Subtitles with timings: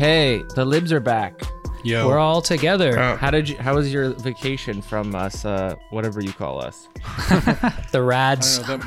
[0.00, 1.42] Hey, the libs are back.
[1.84, 3.16] Yo, We're all together.
[3.18, 3.58] How did you?
[3.58, 5.44] How was your vacation from us?
[5.44, 6.88] Uh, whatever you call us.
[7.92, 8.66] the rads.
[8.66, 8.78] Know,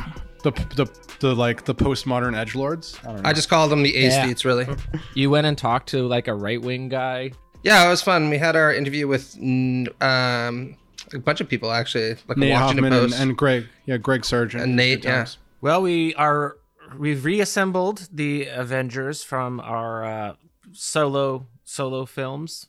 [0.42, 0.52] the, the
[0.86, 2.98] the the like the postmodern edge lords.
[3.08, 3.30] I.
[3.30, 4.26] I just called them the Yeah.
[4.26, 4.66] aesthetes, really.
[5.14, 7.34] You went and talked to like a right wing guy.
[7.62, 8.32] Yeah, it was fun.
[8.32, 10.76] We had our interview with um,
[11.14, 13.22] a bunch of people, actually, like Nate a Washington Hoffman and, Post.
[13.22, 13.68] and Greg.
[13.86, 14.64] Yeah, Greg Sargent.
[14.64, 15.26] And Nate, Good yeah.
[15.62, 16.58] Well, we are
[16.98, 20.34] we've reassembled the Avengers from our uh,
[20.74, 22.68] solo solo films,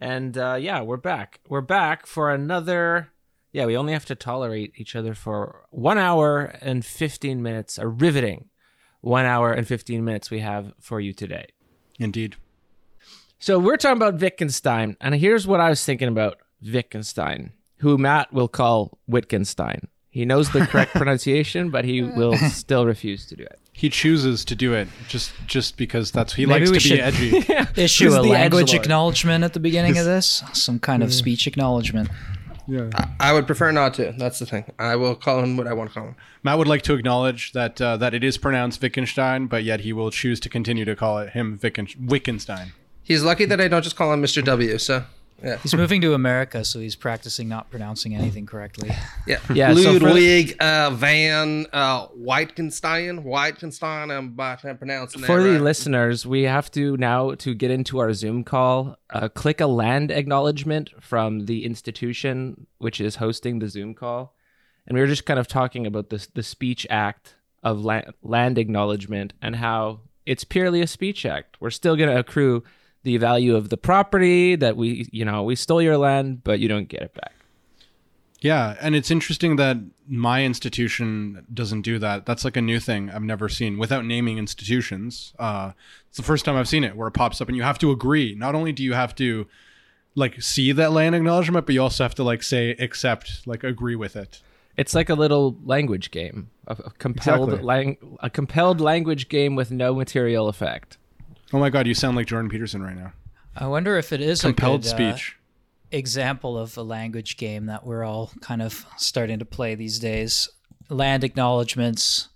[0.00, 1.40] and uh, yeah, we're back.
[1.48, 3.08] We're back for another.
[3.52, 7.78] Yeah, we only have to tolerate each other for one hour and fifteen minutes.
[7.78, 8.48] A riveting
[9.00, 11.46] one hour and fifteen minutes we have for you today.
[11.98, 12.36] Indeed.
[13.38, 18.32] So we're talking about Wittgenstein, and here's what I was thinking about Wittgenstein, who Matt
[18.32, 19.88] will call Wittgenstein.
[20.10, 23.58] He knows the correct pronunciation, but he will still refuse to do it.
[23.74, 27.00] He chooses to do it just just because that's he Maybe likes to should- be
[27.00, 27.44] edgy.
[27.48, 27.66] yeah.
[27.76, 30.42] Issue Who's a language acknowledgement at the beginning of this.
[30.52, 32.10] Some kind of speech acknowledgement.
[32.68, 32.90] yeah.
[33.18, 34.14] I would prefer not to.
[34.16, 34.64] That's the thing.
[34.78, 36.16] I will call him what I want to call him.
[36.44, 39.92] Matt would like to acknowledge that uh, that it is pronounced Wittgenstein, but yet he
[39.92, 42.72] will choose to continue to call it him Wicken- Wittgenstein.
[43.02, 44.44] He's lucky that I don't just call him Mr.
[44.44, 44.78] W.
[44.78, 45.04] So,
[45.42, 45.56] yeah.
[45.58, 48.90] He's moving to America, so he's practicing not pronouncing anything correctly.
[49.24, 49.38] Yeah.
[49.54, 53.22] Yeah, so for- Ludwig uh, van uh, Wittgenstein.
[53.22, 54.10] Wittgenstein.
[54.10, 55.24] I'm about to pronounce that.
[55.24, 55.60] For the right.
[55.60, 58.96] listeners, we have to now to get into our Zoom call.
[59.10, 64.34] Uh, click a land acknowledgement from the institution which is hosting the Zoom call,
[64.88, 68.58] and we were just kind of talking about this the speech act of la- land
[68.58, 71.56] acknowledgement and how it's purely a speech act.
[71.60, 72.64] We're still going to accrue
[73.04, 76.68] the value of the property that we you know we stole your land, but you
[76.68, 77.32] don't get it back.
[78.40, 79.76] Yeah, and it's interesting that
[80.08, 82.26] my institution doesn't do that.
[82.26, 85.32] That's like a new thing I've never seen without naming institutions.
[85.38, 85.72] Uh,
[86.08, 87.92] it's the first time I've seen it where it pops up, and you have to
[87.92, 88.34] agree.
[88.34, 89.46] Not only do you have to
[90.16, 93.94] like see that land acknowledgement, but you also have to like say accept, like agree
[93.96, 94.42] with it.
[94.76, 97.66] It's like a little language game, a, compelled Exactly.
[97.66, 100.98] lang- a compelled language game with no material effect.
[101.52, 103.12] Oh my god, you sound like Jordan Peterson right now.
[103.56, 105.36] I wonder if it is Compelled a good, uh, speech.
[105.90, 110.48] example of a language game that we're all kind of starting to play these days.
[110.88, 112.28] Land acknowledgements.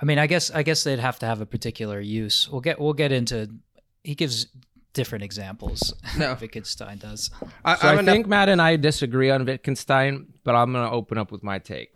[0.00, 2.48] I mean, I guess I guess they'd have to have a particular use.
[2.50, 3.48] We'll get we'll get into.
[4.04, 4.46] He gives
[4.92, 5.94] different examples.
[6.18, 6.36] No.
[6.40, 7.30] Wittgenstein does.
[7.64, 10.90] I, So I, I'm think Matt and I disagree on Wittgenstein, but I'm going to
[10.90, 11.94] open up with my take.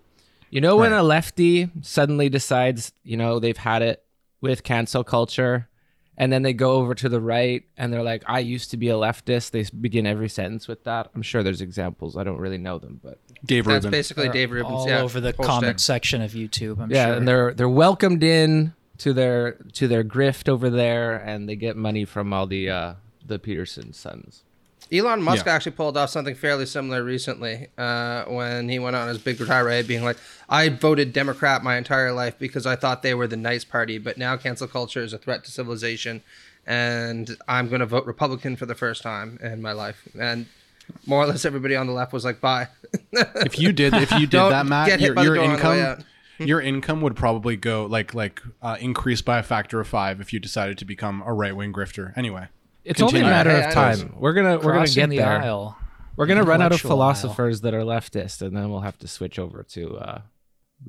[0.50, 4.04] You know, when a lefty suddenly decides, you know, they've had it
[4.40, 5.68] with cancel culture,
[6.22, 8.88] and then they go over to the right and they're like, I used to be
[8.90, 9.50] a leftist.
[9.50, 11.10] They begin every sentence with that.
[11.16, 12.16] I'm sure there's examples.
[12.16, 13.90] I don't really know them, but Dave that's Rubin.
[13.90, 14.72] basically Dave Rubin's.
[14.72, 16.78] all yeah, over the comment section of YouTube.
[16.78, 17.14] I'm yeah, sure.
[17.14, 21.76] and they're they're welcomed in to their to their grift over there, and they get
[21.76, 22.94] money from all the uh,
[23.26, 24.44] the Peterson sons.
[24.92, 25.54] Elon Musk Yeah.
[25.54, 29.86] actually pulled off something fairly similar recently uh, when he went on his big tirade,
[29.86, 33.64] being like, "I voted Democrat my entire life because I thought they were the nice
[33.64, 36.22] party, but now cancel culture is a threat to civilization,
[36.66, 40.46] and I'm going to vote Republican for the first time in my life." And
[41.06, 42.68] more or less everybody on the left was like, "Bye."
[43.12, 46.04] if you did if you did that, Matt, your, your door on the way income
[46.38, 50.32] your income would probably go like like uh, increase by a factor of five if
[50.32, 52.16] you decided to become a right wing grifter.
[52.16, 52.48] Anyway,
[52.84, 54.14] It's only a matter Hey, of time.
[54.18, 55.42] We're gonna we're gonna get the there.
[55.42, 55.76] aisle.
[56.16, 59.08] We're gonna run out of Intellectual philosophers that are leftist, and then we'll have to
[59.08, 60.20] switch over to uh,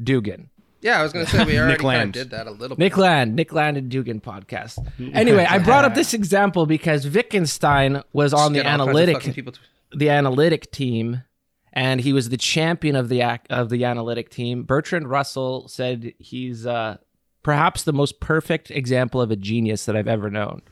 [0.01, 0.47] Dugin.
[0.81, 2.93] yeah, I was going to say we already kind of did that a little Nick
[2.95, 3.01] bit.
[3.01, 4.85] Land, Nick Land and Dugin podcast.
[5.13, 8.87] Anyway, I brought up this example because Wittgenstein was on the Get all kinds of
[8.89, 11.23] analytic to- the analytic team,
[11.71, 14.63] and he was the champion of the ac- of the analytic team.
[14.63, 16.97] Bertrand Russell said he's uh,
[17.43, 20.63] perhaps the most perfect example of a genius that I've ever known.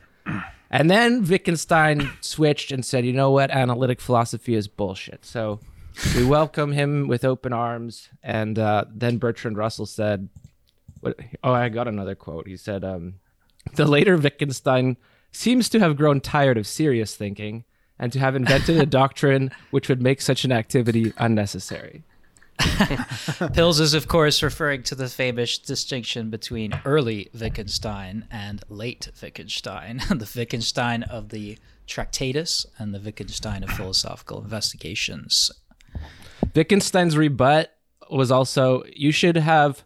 [0.73, 3.51] And then Wittgenstein switched and said, "You know what?
[3.51, 5.59] Analytic philosophy is bullshit." So
[6.15, 8.09] we welcome him with open arms.
[8.23, 10.29] And uh, then Bertrand Russell said,
[11.01, 11.19] "What?
[11.43, 12.47] Oh, I got another quote.
[12.47, 13.15] He said, um,
[13.75, 14.95] the later Wittgenstein
[15.31, 17.65] seems to have grown tired of serious thinking."
[17.99, 22.03] And to have invented a doctrine which would make such an activity unnecessary.
[23.53, 29.97] Pills is, of course, referring to the famous distinction between early Wittgenstein and late Wittgenstein,
[30.09, 35.51] the Wittgenstein of the Tractatus and the Wittgenstein of philosophical investigations.
[36.55, 37.73] Wittgenstein's rebut
[38.09, 39.83] was also you should have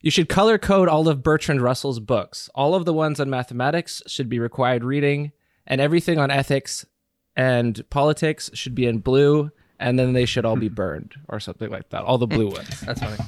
[0.00, 2.50] you should color code all of Bertrand Russell's books.
[2.56, 5.30] All of the ones on mathematics should be required reading,
[5.64, 6.84] and everything on ethics
[7.36, 10.74] and politics should be in blue, and then they should all be hmm.
[10.74, 12.04] burned or something like that.
[12.04, 12.80] All the blue ones.
[12.80, 13.18] That's funny.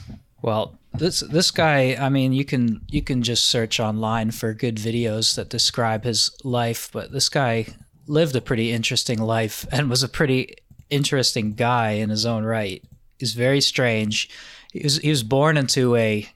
[0.42, 4.76] Well, this this guy, I mean, you can you can just search online for good
[4.76, 7.66] videos that describe his life, but this guy
[8.06, 10.54] lived a pretty interesting life and was a pretty
[10.90, 12.84] interesting guy in his own right.
[13.18, 14.28] He's very strange.
[14.72, 16.28] He was he was born into a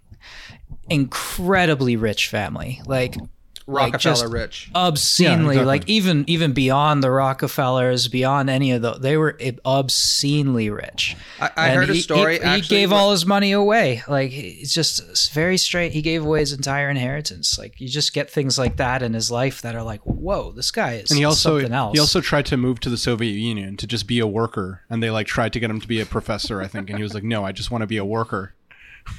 [0.88, 2.80] incredibly rich family.
[2.86, 3.28] Like like,
[3.70, 4.70] Rockefeller just rich.
[4.74, 5.64] obscenely exactly.
[5.66, 11.16] like even even beyond the rockefellers beyond any of those they were obscenely rich.
[11.40, 14.02] I- I And heard a he- story, he, he gave all his money away.
[14.08, 15.92] Like it's just very straight.
[15.92, 17.58] He gave away his entire inheritance.
[17.58, 20.70] Like you just get things like that in his life that are like whoa this
[20.70, 21.92] guy is and he also something else.
[21.94, 25.02] he also tried to move to the Soviet Union to just be a worker, and
[25.02, 27.12] they like tried to get him to be a professor, I think, and he was
[27.14, 28.54] like, "No, I just want to be a worker."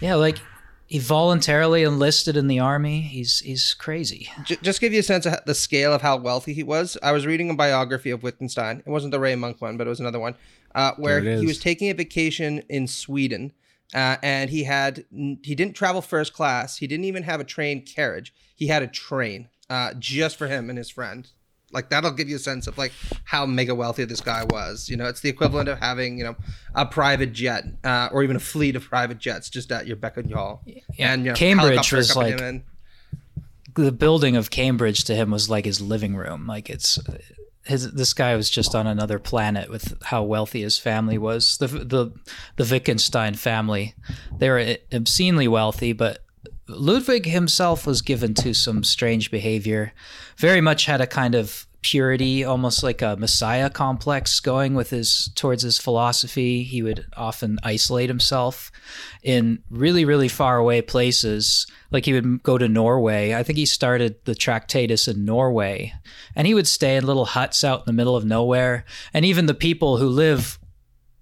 [0.01, 0.37] yeah like
[0.89, 5.25] he voluntarily enlisted in the army he's he's crazy J- just give you a sense
[5.25, 6.97] of the scale of how wealthy he was.
[7.01, 8.80] I was reading a biography of Wittgenstein.
[8.86, 10.36] It wasn't the Ray Monk one, but it was another one,
[10.75, 13.53] uh, where he was taking a vacation in Sweden,
[13.94, 16.77] uh, and he had he didn't travel first class.
[16.77, 18.33] He didn't even have a train carriage.
[18.56, 21.30] He had a train uh, just for him and his friend.
[21.71, 22.92] Like that'll give you a sense of like
[23.25, 24.89] how mega wealthy this guy was.
[24.89, 26.36] You know, it's the equivalent of having you know
[26.75, 30.18] a private jet uh, or even a fleet of private jets just at your beck
[30.18, 30.62] and call.
[30.66, 32.63] Yeah, and you know, Cambridge was like-
[33.75, 36.48] the building of Cambridge to him was like his living room.
[36.48, 37.00] Like it's
[37.63, 41.57] his this guy was just on another planet with how wealthy his family was.
[41.57, 42.12] The the
[42.56, 43.94] the Wittgenstein family,
[44.38, 46.24] they were obscenely wealthy, but
[46.69, 49.94] Ludwig himself was given to some strange behavior.
[50.38, 55.30] Very much had a kind of purity, almost like a messiah complex going with his
[55.36, 56.63] towards his philosophy.
[56.63, 58.71] He would often isolate himself
[59.24, 61.66] in really, really far away places.
[61.92, 63.33] Like he would go to Norway.
[63.33, 65.94] I think he started the Tractatus in Norway,
[66.36, 68.86] and he would stay in little huts out in the middle of nowhere.
[69.13, 70.60] And even the people who live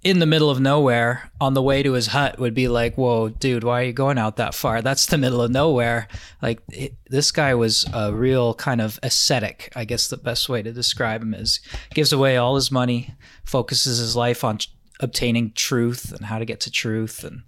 [0.03, 3.29] in the middle of nowhere on the way to his hut would be like, "Whoa,
[3.29, 4.81] dude, why are you going out that far?
[4.81, 6.07] That's the middle of nowhere."
[6.41, 9.71] Like it, this guy was a real kind of ascetic.
[9.75, 11.59] I guess the best way to describe him is
[11.93, 16.45] gives away all his money, focuses his life on t- obtaining truth and how to
[16.45, 17.43] get to truth and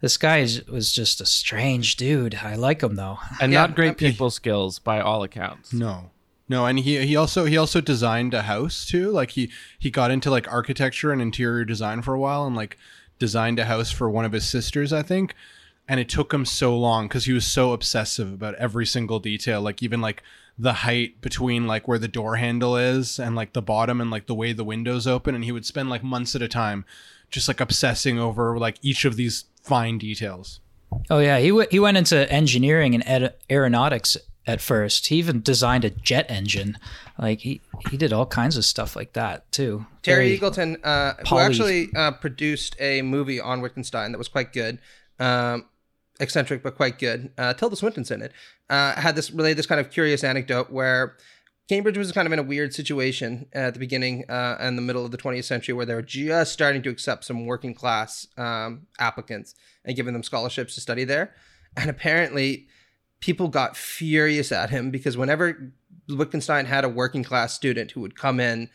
[0.00, 2.34] this guy is, was just a strange dude.
[2.42, 3.18] I like him though.
[3.40, 4.10] and Yeah, not great okay.
[4.10, 5.72] people skills by all accounts.
[5.72, 6.10] No.
[6.48, 9.10] No, and he he also he also designed a house too.
[9.10, 12.76] Like he he got into like architecture and interior design for a while and like
[13.18, 15.34] designed a house for one of his sisters, I think.
[15.88, 19.60] And it took him so long cuz he was so obsessive about every single detail,
[19.60, 20.22] like even like
[20.58, 24.26] the height between like where the door handle is and like the bottom and like
[24.26, 26.84] the way the windows open and he would spend like months at a time
[27.30, 30.60] just like obsessing over like each of these fine details.
[31.08, 35.06] Oh yeah, he w- he went into engineering and ed- aeronautics at first.
[35.08, 36.78] He even designed a jet engine.
[37.18, 37.60] Like he
[37.90, 39.86] he did all kinds of stuff like that too.
[40.02, 44.52] Terry Very- Eagleton, uh, who actually uh, produced a movie on Wittgenstein that was quite
[44.52, 44.78] good,
[45.18, 45.66] um,
[46.20, 47.30] eccentric but quite good.
[47.38, 48.32] Uh, Tilda Swinton's in it.
[48.68, 51.16] Uh, had this really this kind of curious anecdote where
[51.68, 55.04] Cambridge was kind of in a weird situation at the beginning uh, and the middle
[55.04, 58.86] of the 20th century, where they were just starting to accept some working class um,
[58.98, 59.54] applicants
[59.84, 61.34] and giving them scholarships to study there.
[61.76, 62.66] And apparently,
[63.22, 65.72] people got furious at him because whenever
[66.08, 68.68] Wittgenstein had a working class student who would come in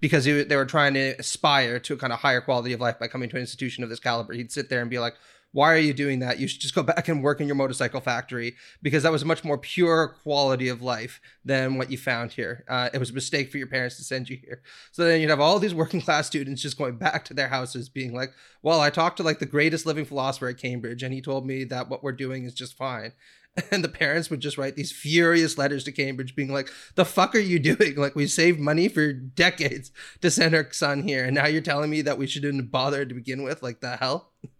[0.00, 2.98] because he, they were trying to aspire to a kind of higher quality of life
[2.98, 4.32] by coming to an institution of this caliber.
[4.32, 5.14] He'd sit there and be like,
[5.52, 6.40] "Why are you doing that?
[6.40, 9.26] You should just go back and work in your motorcycle factory because that was a
[9.26, 12.64] much more pure quality of life than what you found here.
[12.68, 15.30] Uh, it was a mistake for your parents to send you here." So then you'd
[15.30, 18.80] have all these working class students just going back to their houses, being like, "Well,
[18.80, 21.88] I talked to like the greatest living philosopher at Cambridge, and he told me that
[21.88, 23.12] what we're doing is just fine."
[23.70, 27.34] And the parents would just write these furious letters to Cambridge being like, the fuck
[27.34, 27.96] are you doing?
[27.96, 29.90] Like, we saved money for decades
[30.22, 31.24] to send our son here.
[31.24, 33.62] And now you're telling me that we shouldn't bother to begin with?
[33.62, 34.32] Like, the hell?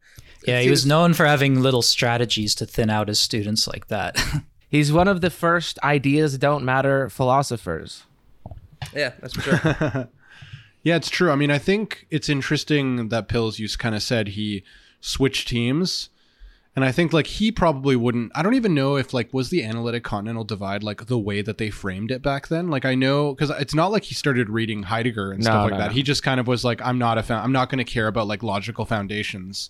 [0.47, 4.19] Yeah, he was known for having little strategies to thin out his students like that.
[4.71, 8.05] He's one of the first ideas don't matter philosophers.
[8.95, 10.09] Yeah, that's for sure.
[10.83, 11.31] Yeah, it's true.
[11.31, 14.65] I mean, I think it's interesting that Pills you kind of said he
[15.01, 16.09] switched teams.
[16.77, 19.65] And I think like he probably wouldn't I don't even know if like was the
[19.65, 22.69] analytic continental divide like the way that they framed it back then.
[22.69, 25.73] Like I know cuz it's not like he started reading Heidegger and No, stuff like
[25.73, 25.87] no, that.
[25.89, 25.93] no.
[25.93, 28.29] He just kind of was like I'm not a I'm not going to care about
[28.29, 29.69] like logical foundations.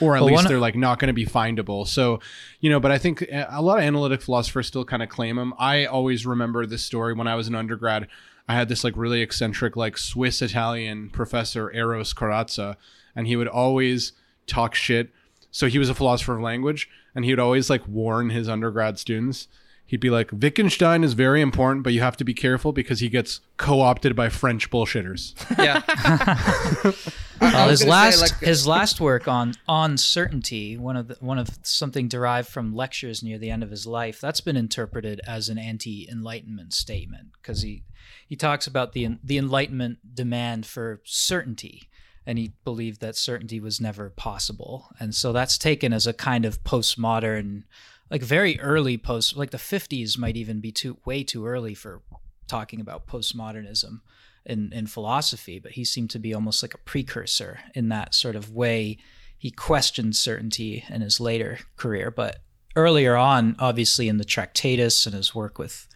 [0.00, 1.86] Or at least they're like not going to be findable.
[1.86, 2.18] So,
[2.60, 5.38] you know, but I think uh, a lot of analytic philosophers still kind of claim
[5.38, 5.54] him.
[5.56, 8.08] I always remember this story when I was an undergrad.
[8.48, 12.76] I had this like really eccentric like Swiss Italian professor Eros Corazza
[13.16, 14.12] and he would always
[14.46, 15.10] talk shit.
[15.54, 18.98] So he was a philosopher of language and he would always like warn his undergrad
[18.98, 19.46] students.
[19.86, 23.08] he'd be like, Wittgenstein is very important, but you have to be careful because he
[23.08, 25.32] gets co-opted by French bullshitters.
[25.56, 25.82] Yeah.
[25.88, 26.92] I-
[27.40, 31.38] I Well, his last like, his last work on on certainty, one of the, one
[31.38, 35.48] of something derived from lectures near the end of his life, that's been interpreted as
[35.48, 37.84] an anti-enlightenment statement because he
[38.26, 41.82] he talks about the the enlightenment demand for certainty
[42.26, 44.88] and he believed that certainty was never possible.
[44.98, 47.64] And so that's taken as a kind of postmodern
[48.10, 52.02] like very early post like the 50s might even be too way too early for
[52.46, 54.00] talking about postmodernism
[54.46, 58.36] in, in philosophy, but he seemed to be almost like a precursor in that sort
[58.36, 58.98] of way.
[59.38, 62.42] He questioned certainty in his later career, but
[62.76, 65.88] earlier on, obviously in the Tractatus and his work with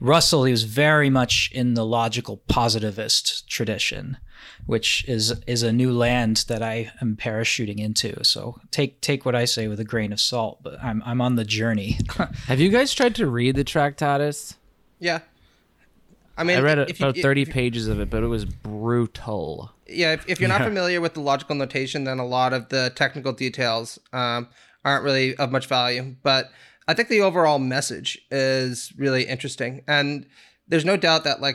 [0.00, 4.16] Russell, he was very much in the logical positivist tradition,
[4.66, 8.22] which is is a new land that I am parachuting into.
[8.24, 11.36] So take take what I say with a grain of salt, but I'm I'm on
[11.36, 11.98] the journey.
[12.46, 14.54] Have you guys tried to read the Tractatus?
[14.98, 15.20] yeah.
[16.36, 18.26] I mean, I read if you- about if- 30 if- pages of it, but it
[18.26, 19.70] was brutal.
[19.86, 20.66] yeah, if, if you're not Yeah.
[20.66, 24.48] familiar with the logical notation, then a lot of the technical details um,
[24.84, 26.16] aren't really of much value.
[26.24, 26.50] But
[26.88, 30.26] I think the overall message is really interesting, and
[30.66, 31.54] there's no doubt that like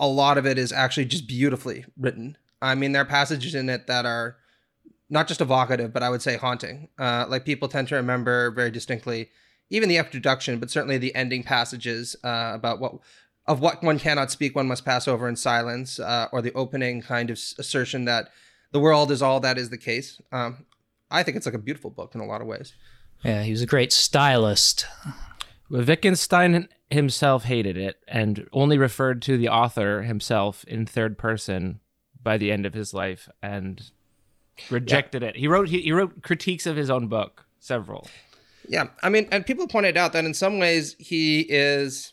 [0.00, 2.36] a lot of it is actually just beautifully written.
[2.60, 4.36] I mean, there are passages in it that are
[5.10, 6.88] not just evocative, but I would say haunting.
[6.98, 9.28] Uh, like people tend to remember very distinctly,
[9.68, 12.94] even the introduction, but certainly the ending passages uh, about what
[13.46, 17.02] of what one cannot speak, one must pass over in silence, uh, or the opening
[17.02, 18.28] kind of assertion that
[18.70, 20.20] the world is all that is the case.
[20.30, 20.66] Um,
[21.10, 22.74] I think it's like a beautiful book in a lot of ways.
[23.24, 24.86] yeah, he was a great stylist.
[25.70, 31.80] Wittgenstein himself hated it and only referred to the author himself in third person
[32.22, 33.90] by the end of his life and
[34.68, 35.36] rejected it.
[35.36, 38.08] He wrote he, he wrote critiques of his own book, several.
[38.68, 42.12] Yeah, I mean, and people pointed out that in some ways he is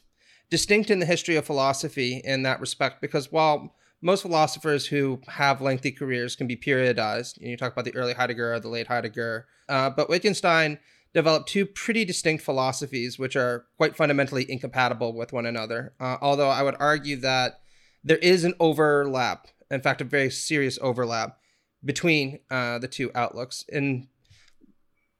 [0.49, 5.61] distinct in the history of philosophy in that respect, because while most philosophers who have
[5.61, 9.47] lengthy careers can be periodized, you talk about the early Heidegger or the late Heidegger,
[9.67, 10.77] uh, but Wittgenstein
[11.13, 15.93] developed two pretty distinct philosophies which are quite fundamentally incompatible with one another.
[15.99, 17.59] Uh, although I would argue that
[18.03, 21.37] there is an overlap, in fact, a very serious overlap
[21.83, 23.65] between uh, the two outlooks.
[23.71, 24.07] and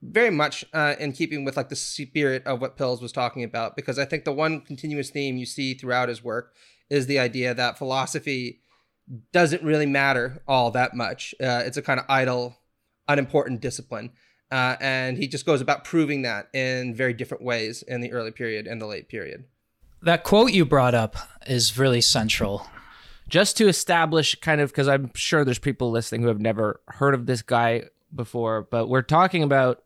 [0.02, 3.76] very much uh, in keeping with like the spirit of what Pills was talking about,
[3.76, 6.54] because I think the one continuous theme you see throughout his work
[6.90, 8.62] is the idea that philosophy
[9.34, 11.34] doesn't really matter all that much.
[11.42, 12.58] Uh, it's a kind of idle,
[13.08, 14.12] unimportant discipline.
[14.52, 18.32] Uh, and he just goes about proving that in very different ways in the early
[18.32, 19.44] period and the late period.
[20.02, 21.16] That quote you brought up
[21.48, 22.68] is really central.
[23.28, 27.14] Just to establish kind of because I'm sure there's people listening who have never heard
[27.14, 27.84] of this guy
[28.16, 29.84] before, but we're talking about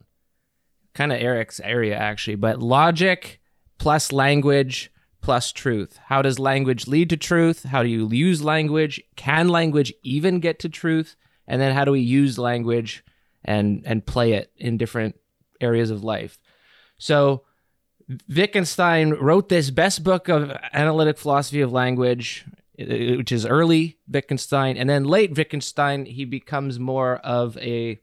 [0.94, 3.40] kind of Eric's area actually, but logic
[3.80, 4.92] plus language
[5.22, 6.00] plus truth.
[6.06, 7.64] How does language lead to truth?
[7.64, 9.02] How do you use language?
[9.16, 11.16] Can language even get to truth?
[11.48, 13.04] And then how do we use language
[13.44, 15.16] and and play it in different
[15.60, 16.40] areas of life?
[16.98, 17.44] So
[18.28, 22.46] Wittgenstein wrote this best book of analytic philosophy of language,
[22.80, 22.86] uh,
[23.18, 28.00] which is early Wittgenstein, and then late Wittgenstein, he becomes more of a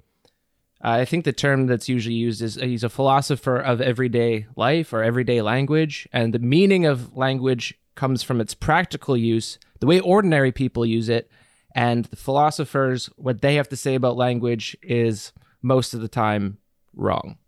[0.80, 5.02] I think the term that's usually used is he's a philosopher of everyday life or
[5.02, 6.09] everyday language.
[6.12, 11.09] And the meaning of language comes from its practical use, the way ordinary people use
[11.09, 11.30] it.
[11.78, 15.32] And the philosophers, what they have to say about language is
[15.62, 16.58] most of the time
[16.92, 17.38] wrong.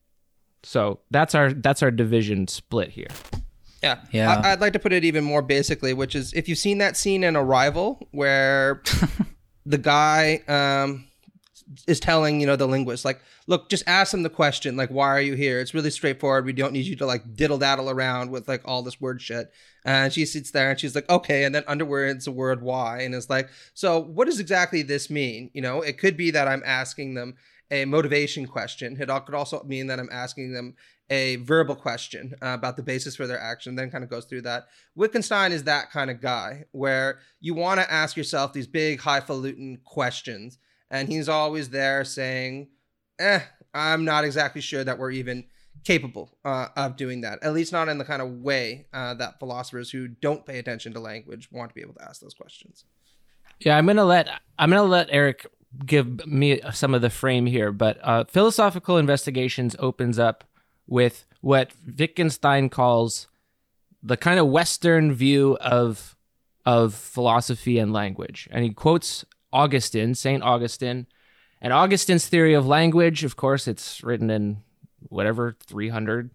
[0.63, 3.09] So that's our that's our division split here.
[3.83, 3.99] Yeah.
[4.13, 4.41] Yeah.
[4.45, 6.97] I, I'd like to put it even more basically, which is if you've seen that
[6.97, 8.85] scene in Arrival where
[9.67, 11.09] the guy um,
[11.87, 15.09] is telling, you know, the linguist, like, look, just ask them the question, like, why
[15.09, 15.61] are you here?
[15.61, 16.45] It's really straightforward.
[16.45, 19.53] We don't need you to like diddle daddle around with like all this word shit.
[19.85, 21.45] And she sits there and she's like, okay.
[21.45, 23.01] And then underwords the word why.
[23.03, 25.51] And it's like, so what does exactly this mean?
[25.55, 27.37] You know, it could be that I'm asking them
[27.71, 28.97] a motivation question.
[29.01, 30.75] It could also mean that I'm asking them
[31.11, 34.43] a verbal question uh, about the basis for their action, then kind of goes through
[34.43, 34.69] that.
[34.95, 39.79] Wittgenstein is that kind of guy where you want to ask yourself these big, highfalutin
[39.85, 40.59] questions,
[40.91, 42.69] and he's always there saying,
[43.19, 43.41] eh,
[43.73, 45.45] I'm not exactly sure that we're even
[45.85, 49.39] capable uh, of doing that, at least not in the kind of way uh, that
[49.39, 52.85] philosophers who don't pay attention to language want to be able to ask those questions.
[53.61, 54.29] Yeah, I'm gonna let
[54.59, 55.47] I'm gonna let Eric
[55.85, 60.45] give me some of the frame here, but uh, philosophical investigations opens up
[60.87, 63.29] with what Wittgenstein calls
[64.03, 66.17] the kind of Western view of
[66.65, 71.07] of philosophy and language, and he quotes Augustine, Saint Augustine,
[71.61, 73.25] and Augustine's theory of language.
[73.25, 74.63] Of course, it's written in
[75.09, 76.31] whatever 300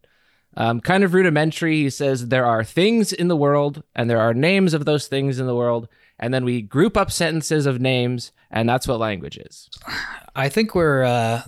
[0.58, 1.82] Um, kind of rudimentary.
[1.84, 5.38] He says there are things in the world, and there are names of those things
[5.38, 9.38] in the world, and then we group up sentences of names, and that's what language
[9.38, 9.70] is.
[10.34, 11.42] I think we're uh,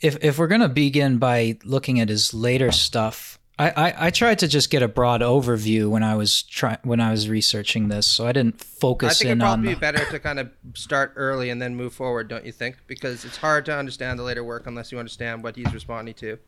[0.00, 3.40] if if we're gonna begin by looking at his later stuff.
[3.58, 7.00] I, I, I tried to just get a broad overview when I was try when
[7.00, 9.22] I was researching this, so I didn't focus.
[9.22, 11.60] In on I think it'd probably The, be better to kind of start early and
[11.60, 12.76] then move forward, don't you think?
[12.86, 16.38] Because it's hard to understand the later work unless you understand what he's responding to.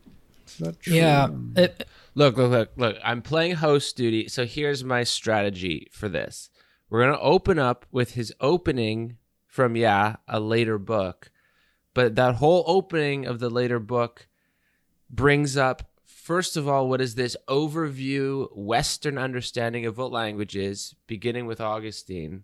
[0.85, 2.97] yeah, it, Look, look, look, look.
[3.03, 6.49] I'm playing host duty, so here's my strategy for this.
[6.89, 11.31] We're gonna open up with his opening from yeah, a later book,
[11.95, 14.27] but that whole opening of the later book
[15.09, 15.89] brings up
[16.29, 21.59] first of all what is this overview Western understanding of what language is, beginning with
[21.59, 22.43] Augustine,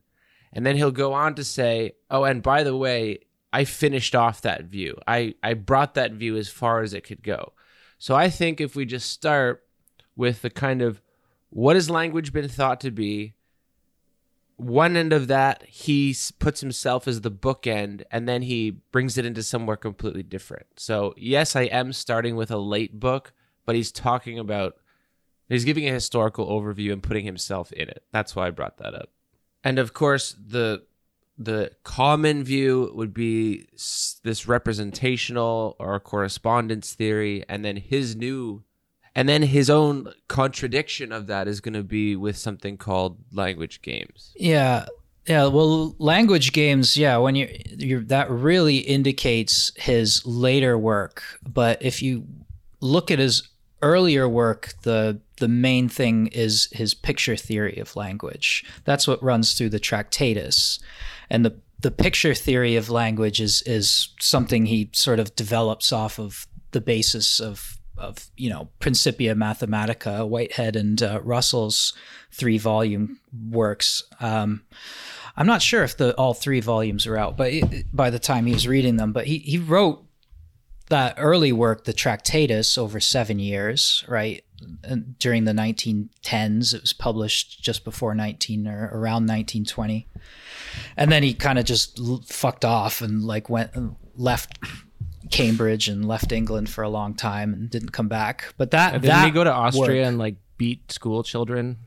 [0.51, 3.19] and then he'll go on to say, oh, and by the way,
[3.53, 4.97] I finished off that view.
[5.07, 7.53] I I brought that view as far as it could go.
[7.99, 9.63] So I think if we just start
[10.15, 10.99] with the kind of
[11.51, 13.35] what has language been thought to be,
[14.55, 19.27] one end of that he puts himself as the bookend, and then he brings it
[19.27, 20.65] into somewhere completely different.
[20.75, 23.31] So yes, I am starting with a late book,
[23.65, 24.75] but he's talking about
[25.49, 28.03] he's giving a historical overview and putting himself in it.
[28.11, 29.09] That's why I brought that up.
[29.63, 30.83] And of course, the
[31.37, 33.67] the common view would be
[34.23, 38.63] this representational or correspondence theory and then his new
[39.13, 43.81] and then his own contradiction of that is going to be with something called language
[43.81, 44.85] games Yeah.
[45.27, 51.23] Yeah, well, language games, yeah, when you you that really indicates his later work.
[51.41, 52.27] But if you
[52.79, 53.49] look at his
[53.81, 58.65] earlier work, the the main thing is his picture theory of language.
[58.85, 60.79] That's what runs through the Tractatus,
[61.29, 66.19] and the the picture theory of language is is something he sort of develops off
[66.19, 71.93] of the basis of of you know Principia Mathematica, Whitehead and uh, Russell's
[72.31, 74.03] three volume works.
[74.19, 74.63] Um,
[75.37, 78.45] I'm not sure if the all three volumes are out, but it, by the time
[78.45, 80.04] he was reading them, but he he wrote
[80.89, 84.43] that early work, the Tractatus, over seven years, right?
[84.83, 90.07] And during the 1910s, it was published just before 19 or around 1920,
[90.95, 93.71] and then he kind of just l- fucked off and like went
[94.15, 94.57] left
[95.31, 98.53] Cambridge and left England for a long time and didn't come back.
[98.57, 101.77] But that didn't that he go to austria work- and like beat school children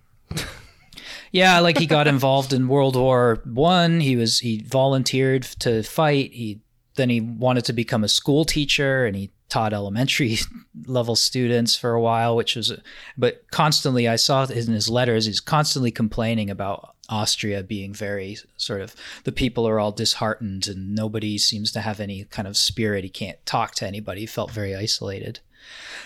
[1.31, 4.01] Yeah, like he got involved in World War One.
[4.01, 6.33] He was he volunteered to fight.
[6.33, 6.61] He
[6.99, 10.37] then he wanted to become a school teacher, and he taught elementary
[10.87, 12.79] level students for a while, which was.
[13.17, 18.83] But constantly, I saw in his letters, he's constantly complaining about Austria being very sort
[18.83, 23.05] of the people are all disheartened, and nobody seems to have any kind of spirit.
[23.05, 24.21] He can't talk to anybody.
[24.21, 25.41] He felt very isolated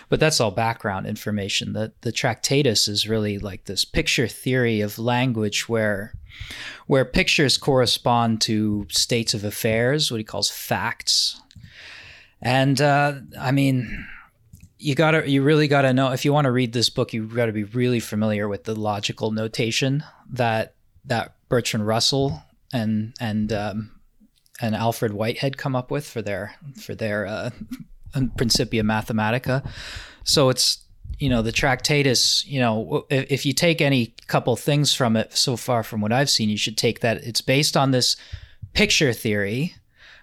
[0.08, 1.72] but that's all background information.
[1.72, 6.14] The the Tractatus is really like this picture theory of language where
[6.86, 11.40] where pictures correspond to states of affairs, what he calls facts.
[12.40, 14.06] And uh, I mean,
[14.78, 17.52] you gotta you really gotta know if you want to read this book, you gotta
[17.52, 22.42] be really familiar with the logical notation that that Bertrand Russell
[22.72, 24.00] and and um,
[24.60, 27.50] and Alfred Whitehead come up with for their for their uh,
[28.36, 29.66] Principia Mathematica.
[30.24, 30.78] So it's
[31.22, 32.44] you know the Tractatus.
[32.46, 36.12] You know if, if you take any couple things from it so far from what
[36.12, 38.16] I've seen, you should take that it's based on this
[38.72, 39.76] picture theory,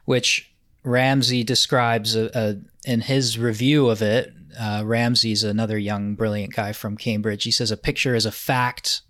[0.04, 0.52] which
[0.84, 4.34] Ramsey describes a, a, in his review of it.
[4.60, 7.46] Uh, Ramsey's another young, brilliant guy from Cambridge.
[7.46, 9.02] He says a picture is a fact,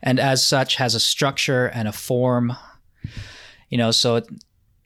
[0.00, 2.52] and as such has a structure and a form.
[3.68, 4.28] You know, so it,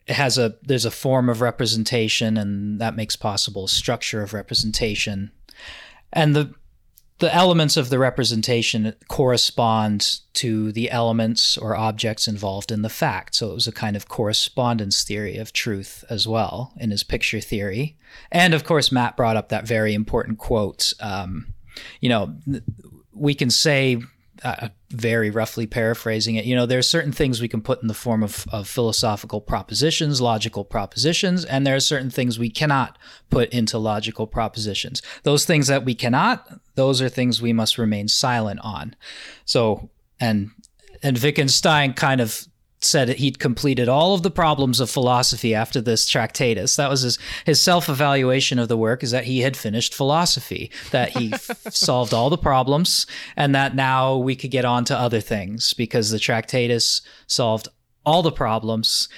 [0.07, 5.31] it has a there's a form of representation and that makes possible structure of representation
[6.17, 6.53] and the
[7.19, 13.33] the elements of the representation correspond to the elements or objects involved in the fact.
[13.33, 17.39] So it was a kind of correspondence theory of truth as well in his picture
[17.39, 17.97] theory.
[18.31, 21.53] And of course matt brought up that very important quote um,
[22.01, 22.35] you know
[23.13, 23.99] we can say
[24.43, 27.87] uh, very roughly paraphrasing it, you know, there are certain things we can put in
[27.87, 32.97] the form of, of philosophical propositions, logical propositions, and there are certain things we cannot
[33.29, 35.01] put into logical propositions.
[35.23, 38.95] Those things that we cannot, those are things we must remain silent on.
[39.45, 40.51] So, and
[41.03, 42.47] and Wittgenstein kind of
[42.79, 46.75] said that he'd completed all of the problems of philosophy after this tractatus.
[46.75, 50.71] That was his, his self evaluation of the work is that he had finished philosophy,
[50.91, 54.97] that he f- solved all the problems, and that now we could get on to
[54.97, 57.67] other things because the tractatus solved
[58.05, 59.09] all the problems.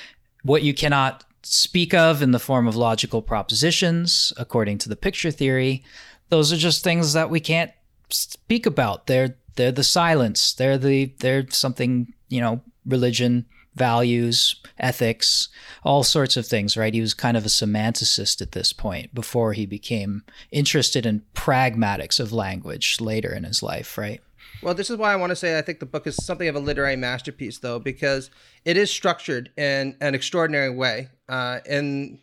[0.43, 5.31] What you cannot speak of in the form of logical propositions, according to the picture
[5.31, 5.83] theory,
[6.29, 7.71] those are just things that we can't
[8.09, 9.07] speak about.
[9.07, 10.53] They're they're the silence.
[10.53, 15.47] They're the they're something you know religion values, ethics,
[15.83, 16.93] all sorts of things, right?
[16.93, 22.19] He was kind of a semanticist at this point before he became interested in pragmatics
[22.19, 24.21] of language later in his life, right?
[24.61, 26.55] Well, this is why I want to say I think the book is something of
[26.55, 28.29] a literary masterpiece, though, because
[28.65, 31.09] it is structured in an extraordinary way.
[31.29, 32.19] Uh, in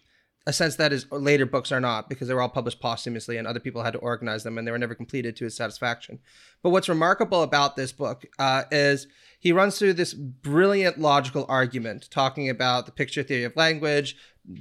[0.47, 3.47] a sense that his later books are not because they were all published posthumously and
[3.47, 6.21] other people had to organize them and they were never completed to his satisfaction.
[6.63, 9.09] But what's remarkable about this book uh, is
[9.41, 14.17] he runs through this brilliant logical argument talking about the picture theory of language,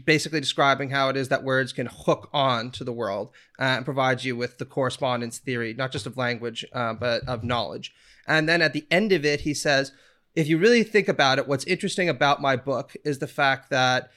[0.05, 3.85] basically describing how it is that words can hook on to the world uh, and
[3.85, 7.93] provide you with the correspondence theory, not just of language, uh, but of knowledge.
[8.27, 9.91] And then at the end of it, he says,
[10.35, 14.09] if you really think about it, what's interesting about my book is the fact that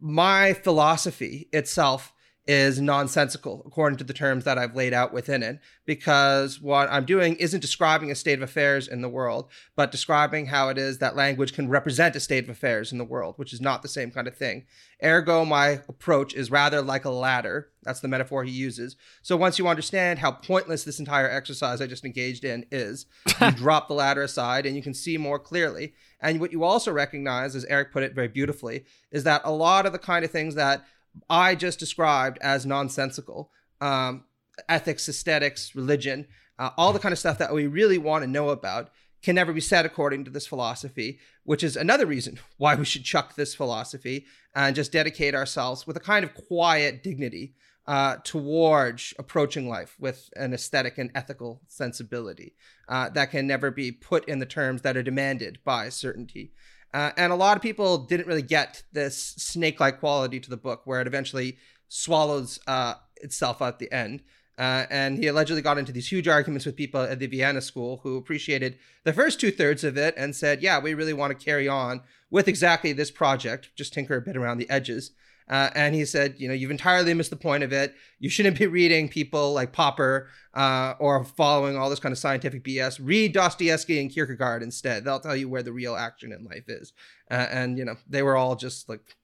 [0.00, 2.12] my philosophy itself
[2.46, 7.04] is nonsensical according to the terms that I've laid out within it, because what I'm
[7.04, 10.98] doing isn't describing a state of affairs in the world, but describing how it is
[10.98, 13.88] that language can represent a state of affairs in the world, which is not the
[13.88, 14.64] same kind of thing.
[15.02, 17.68] Ergo, my approach is rather like a ladder.
[17.82, 18.96] That's the metaphor he uses.
[19.22, 23.06] So once you understand how pointless this entire exercise I just engaged in is,
[23.40, 25.94] you drop the ladder aside and you can see more clearly.
[26.20, 29.86] And what you also recognize, as Eric put it very beautifully, is that a lot
[29.86, 30.84] of the kind of things that
[31.28, 34.24] I just described as nonsensical um,
[34.68, 36.26] ethics, aesthetics, religion,
[36.58, 38.90] uh, all the kind of stuff that we really want to know about
[39.22, 43.04] can never be said according to this philosophy, which is another reason why we should
[43.04, 47.54] chuck this philosophy and just dedicate ourselves with a kind of quiet dignity
[47.86, 52.54] uh, towards approaching life with an aesthetic and ethical sensibility
[52.88, 56.52] uh, that can never be put in the terms that are demanded by certainty.
[56.92, 60.56] Uh, and a lot of people didn't really get this snake like quality to the
[60.56, 61.56] book where it eventually
[61.88, 64.22] swallows uh, itself at the end.
[64.58, 68.00] Uh, and he allegedly got into these huge arguments with people at the Vienna School
[68.02, 71.44] who appreciated the first two thirds of it and said, yeah, we really want to
[71.44, 75.12] carry on with exactly this project, just tinker a bit around the edges.
[75.50, 77.94] Uh, and he said, you know, you've entirely missed the point of it.
[78.20, 82.62] You shouldn't be reading people like Popper uh, or following all this kind of scientific
[82.62, 83.00] BS.
[83.02, 85.04] Read Dostoevsky and Kierkegaard instead.
[85.04, 86.92] They'll tell you where the real action in life is.
[87.28, 89.16] Uh, and you know, they were all just like,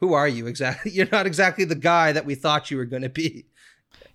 [0.00, 0.90] who are you exactly?
[0.94, 3.44] You're not exactly the guy that we thought you were going to be.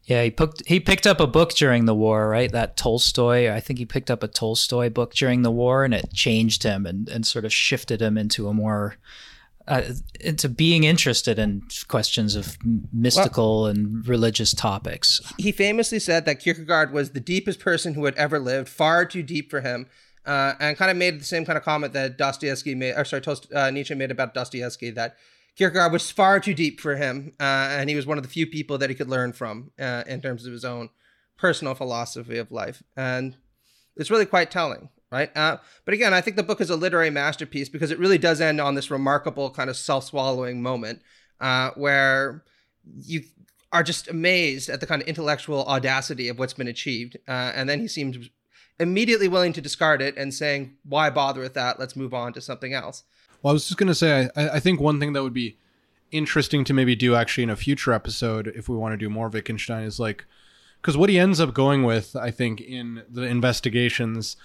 [0.06, 2.52] Yeah, he picked he picked up a book during the war, right?
[2.52, 3.52] That Tolstoy.
[3.54, 6.86] I think he picked up a Tolstoy book during the war, and it changed him
[6.86, 8.95] and and sort of shifted him into a more
[9.67, 9.82] uh,
[10.19, 12.58] into being interested in questions of
[12.93, 15.21] mystical well, and religious topics.
[15.38, 19.23] He famously said that Kierkegaard was the deepest person who had ever lived, far too
[19.23, 19.88] deep for him,
[20.25, 23.21] uh, and kind of made the same kind of comment that Dostoevsky made, or sorry,
[23.21, 25.17] Tost, uh, Nietzsche made about Dostoevsky that
[25.58, 28.47] Kierkegaard was far too deep for him, uh, and he was one of the few
[28.47, 30.89] people that he could learn from uh, in terms of his own
[31.38, 33.36] personal philosophy of life, and
[33.95, 35.36] it's really quite telling right?
[35.36, 38.41] Uh, but again, I think the book is a literary masterpiece because it really does
[38.41, 41.02] end on this remarkable kind of self-swallowing moment
[41.39, 42.43] uh, where
[42.96, 43.24] you
[43.72, 47.70] are just amazed at the kind of intellectual audacity of what's been achieved, uh, and
[47.70, 48.30] then he seems
[48.80, 51.80] immediately willing to discard it and saying, "Why bother with that?
[51.80, 53.04] Let's move on to something else."
[53.41, 55.58] Well, I was just going to say, I, I think one thing that would be
[56.12, 59.30] interesting to maybe do actually in a future episode, if we want to do more
[59.30, 60.26] Wittgenstein, is like,
[60.82, 64.38] because what he ends up going with, I think, in the investigations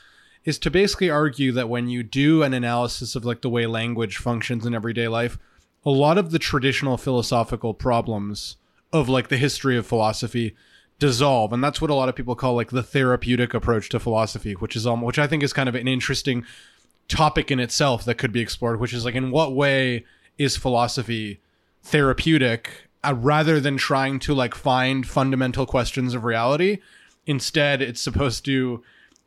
[0.44, 4.16] is to basically argue that when you do an analysis of like the way language
[4.16, 5.38] functions in everyday life,
[5.84, 8.56] a lot of the traditional philosophical problems
[8.92, 10.54] of like the history of philosophy
[10.98, 11.52] dissolve.
[11.52, 14.76] And that's what a lot of people call like the therapeutic approach to philosophy which
[14.76, 16.44] is um, which i think is kind of an interesting
[17.08, 20.04] topic in itself that could be explored which is like in what way
[20.38, 21.40] is philosophy
[21.82, 26.78] therapeutic uh, rather than trying to like find fundamental questions of reality?
[27.26, 28.82] Instead it's supposed to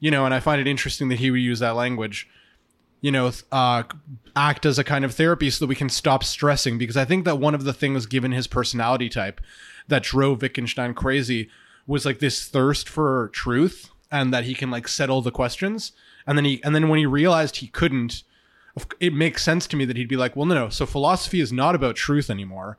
[0.06, 2.30] you know, and I find it interesting that he would use that language,
[3.02, 3.82] you know, uh,
[4.36, 6.78] act as a kind of therapy so that we can stop stressing.
[6.78, 9.41] Because I think that one of the things, given his personality type,
[9.88, 11.50] that drove Wittgenstein crazy
[11.88, 15.91] was like this thirst for truth and that he can like settle the questions.
[16.28, 18.22] And then he, and then when he realized he couldn't,
[19.00, 20.70] it makes sense to me that he'd be like, well, no, no.
[20.70, 22.78] So philosophy is not about truth anymore.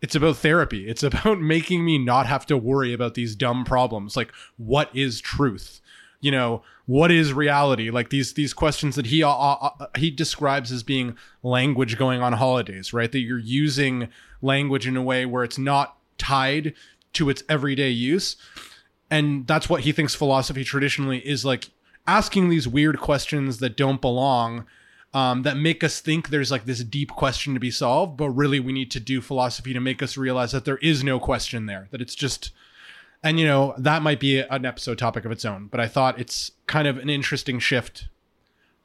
[0.00, 0.88] It's about therapy.
[0.88, 4.16] It's about making me not have to worry about these dumb problems.
[4.16, 5.80] Like, what is truth?
[6.20, 7.90] You know what is reality?
[7.90, 12.22] Like these these questions that he uh, uh, uh, he describes as being language going
[12.22, 13.12] on holidays right?
[13.12, 14.08] That you're using
[14.40, 16.74] language in a way where it's not tied
[17.14, 18.36] to its everyday use.
[19.10, 21.70] And that's what he thinks philosophy traditionally is like
[22.06, 24.64] asking these weird questions that don't belong
[25.14, 28.60] um, that make us think there's like this deep question to be solved but really
[28.60, 31.88] we need to do philosophy to make us realize that there is no question there
[31.90, 32.50] that it's just
[33.22, 36.20] And you know that might be an episode topic of its own, but I thought
[36.20, 38.08] it's kind of an interesting shift,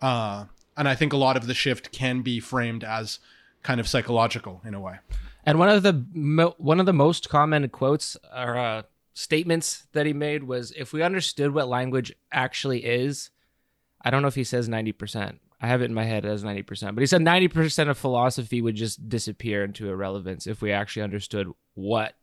[0.01, 3.19] uh, and I think a lot of the shift can be framed as
[3.61, 4.95] kind of psychological in a way.
[5.45, 10.07] And one of the mo- one of the most common quotes or uh, statements that
[10.07, 13.29] he made was, "If we understood what language actually is,
[14.01, 15.41] I don't know if he says ninety percent.
[15.61, 17.99] I have it in my head as ninety percent, but he said ninety percent of
[17.99, 22.15] philosophy would just disappear into irrelevance if we actually understood what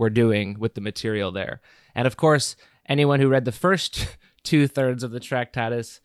[0.00, 1.60] we're doing with the material there.
[1.94, 6.00] And of course, anyone who read the first two thirds of the Tractatus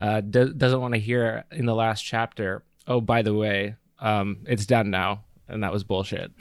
[0.00, 2.62] uh, do- doesn't want to hear in the last chapter.
[2.86, 6.30] Oh, by the way, um, it's done now, and that was bullshit.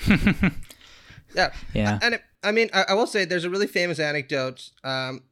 [1.36, 1.52] Yeah.
[1.74, 2.00] Yeah.
[2.02, 5.24] And it, I mean, I, I will say there's a really famous anecdote um,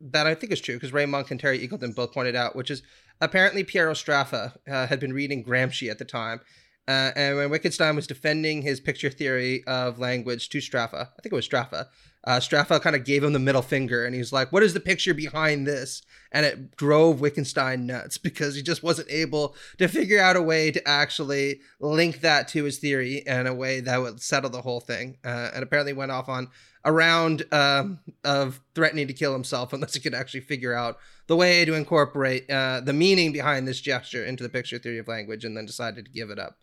[0.00, 2.70] that I think is true because Ray Monk and Terry Eagleton both pointed out, which
[2.70, 2.82] is
[3.20, 6.40] apparently Piero Straffa uh, had been reading Gramsci at the time.
[6.86, 11.32] Uh, and when Wittgenstein was defending his picture theory of language to Straffa, I think
[11.32, 11.86] it was Straffa,
[12.26, 14.80] uh, Straffa kind of gave him the middle finger and he's like, What is the
[14.80, 16.02] picture behind this?
[16.32, 20.70] And it drove Wittgenstein nuts because he just wasn't able to figure out a way
[20.70, 24.80] to actually link that to his theory in a way that would settle the whole
[24.80, 25.18] thing.
[25.24, 26.48] Uh, and apparently went off on
[26.84, 31.36] a round um, of threatening to kill himself unless he could actually figure out the
[31.36, 35.44] way to incorporate uh, the meaning behind this gesture into the picture theory of language
[35.44, 36.58] and then decided to give it up.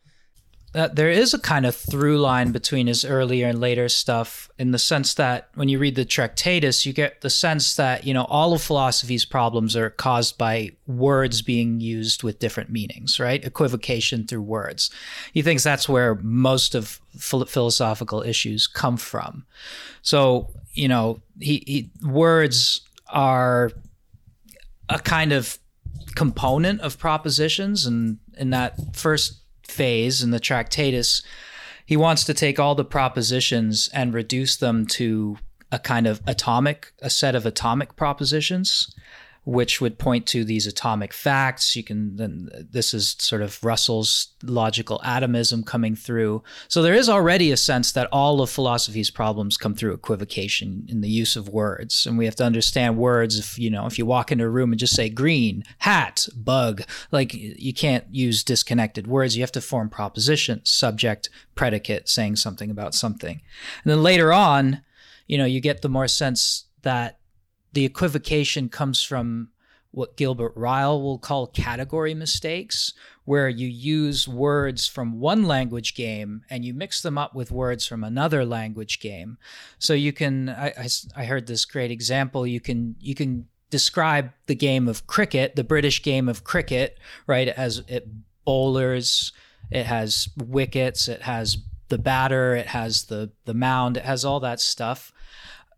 [0.74, 4.72] Uh, there is a kind of through line between his earlier and later stuff in
[4.72, 8.24] the sense that when you read the Tractatus, you get the sense that, you know,
[8.26, 13.44] all of philosophy's problems are caused by words being used with different meanings, right?
[13.44, 14.90] Equivocation through words.
[15.34, 19.46] He thinks that's where most of phil- philosophical issues come from.
[20.02, 23.72] So, you know, he, he words are
[24.88, 25.58] a kind of
[26.16, 29.41] component of propositions and in that first
[29.72, 31.24] phase in the Tractatus,
[31.86, 35.38] he wants to take all the propositions and reduce them to
[35.72, 38.94] a kind of atomic, a set of atomic propositions,
[39.44, 41.76] which would point to these atomic facts.
[41.76, 46.44] You can then this is sort of Russell's logical atomism coming through.
[46.68, 51.02] So there is already a sense that all of philosophy's problems come through equivocation in
[51.02, 53.40] the use of words, and we have to understand words.
[53.40, 56.84] If you know, if you walk into a room and just say green, hat, bug,
[57.12, 59.36] like you can't use disconnected words.
[59.36, 63.42] You have to form propositions, subject, predicate, saying something about something,
[63.84, 64.84] and then later on,
[65.26, 67.18] you know, you get the more sense that
[67.74, 69.50] the equivocation comes from
[69.92, 72.94] what Gilbert Ryle will call category mistakes,
[73.26, 77.86] where you use words from one language game and you mix them up with words
[77.86, 79.38] from another language game.
[79.80, 82.48] So you can, I, I, I heard this great example.
[82.48, 87.48] You can you can describe the game of cricket, the British game of cricket, right?
[87.50, 88.08] As it
[88.46, 89.34] bowlers,
[89.70, 91.58] it has wickets, it has
[91.90, 95.12] the batter, it has the the mound, it has all that stuff.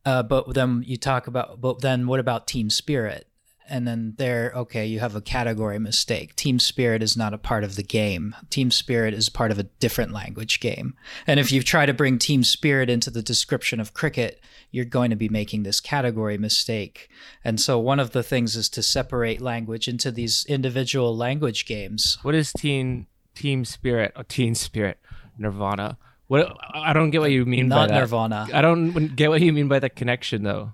[0.06, 3.28] Uh, but then you talk about, but then what about team spirit?
[3.70, 6.36] And then there, okay, you have a category mistake.
[6.36, 8.36] Team spirit is not a part of the game.
[8.50, 10.96] Team spirit is part of a different language game.
[11.26, 15.12] And if you try to bring team spirit into the description of cricket, you're going
[15.12, 17.10] to be making this category mistake.
[17.44, 22.18] And so one of the things is to separate language into these individual language games.
[22.22, 24.12] What is teen team spirit?
[24.18, 25.00] Oh, teen spirit,
[25.38, 25.98] Nirvana.
[26.28, 28.00] What I don't get what you mean by Not that.
[28.00, 28.48] Nirvana.
[28.54, 30.74] I don't get what you mean by the connection though.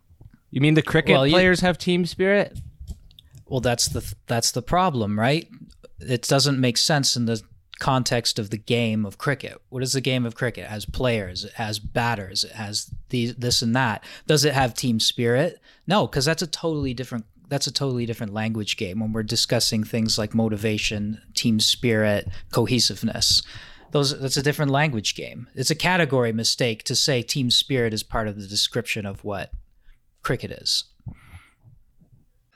[0.51, 2.57] You mean the cricket Well, you- players have team spirit?
[3.47, 5.47] Well, that's the that's the problem, right?
[5.99, 7.41] It doesn't make sense in the
[7.79, 9.59] context of the game of cricket.
[9.69, 10.65] What is the game of cricket?
[10.65, 14.03] It has players, it has batters, it has these this and that.
[14.27, 15.59] Does it have team spirit?
[15.87, 19.83] No, because that's a totally different that's a totally different language game when we're discussing
[19.83, 23.41] things like motivation, team spirit, cohesiveness.
[23.91, 25.47] Those that's a different language game.
[25.55, 29.51] It's a category mistake to say team spirit is part of the description of what
[30.21, 30.85] cricket is.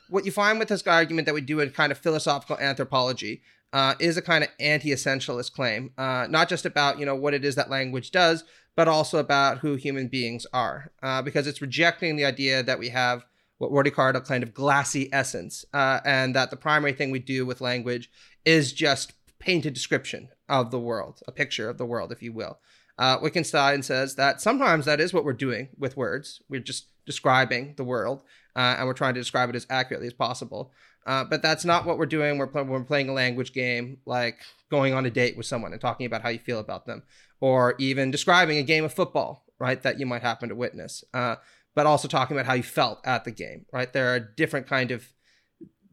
[0.09, 3.41] what you find with this argument that we do in kind of philosophical anthropology
[3.73, 7.43] uh, is a kind of anti-essentialist claim, uh, not just about you know what it
[7.43, 8.43] is that language does,
[8.75, 12.89] but also about who human beings are, uh, because it's rejecting the idea that we
[12.89, 13.25] have
[13.57, 17.19] what Rorty called a kind of glassy essence, uh, and that the primary thing we
[17.19, 18.11] do with language
[18.45, 22.60] is just painted description of the world, a picture of the world, if you will.
[22.97, 26.41] Uh, Wittgenstein says that sometimes that is what we're doing with words.
[26.47, 28.23] We're just describing the world,
[28.56, 30.71] uh, and we're trying to describe it as accurately as possible.
[31.06, 32.38] Uh, but that's not what we're doing.
[32.38, 35.82] We're, pl- we're playing a language game, like going on a date with someone and
[35.82, 37.03] talking about how you feel about them,
[37.41, 41.03] or even describing a game of football, right, that you might happen to witness.
[41.13, 41.36] Uh,
[41.75, 43.91] but also talking about how you felt at the game, right?
[43.91, 45.12] There are different kind of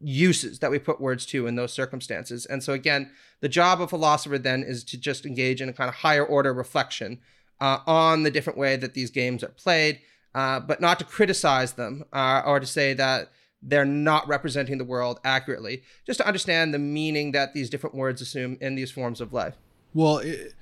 [0.03, 2.45] uses that we put words to in those circumstances.
[2.45, 5.89] And so again, the job of philosopher then is to just engage in a kind
[5.89, 7.19] of higher order reflection
[7.59, 9.99] uh, on the different way that these games are played,
[10.33, 14.83] uh, but not to criticize them uh, or to say that they're not representing the
[14.83, 19.21] world accurately, just to understand the meaning that these different words assume in these forms
[19.21, 19.55] of life.
[19.93, 20.53] Well, is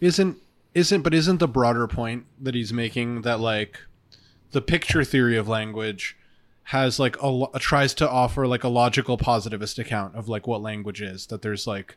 [0.00, 0.36] isn't
[0.74, 3.78] isn't but isn't the broader point that he's making that like
[4.52, 6.16] the picture theory of language
[6.70, 11.00] has like a, tries to offer like a logical positivist account of like what language
[11.00, 11.96] is that there's like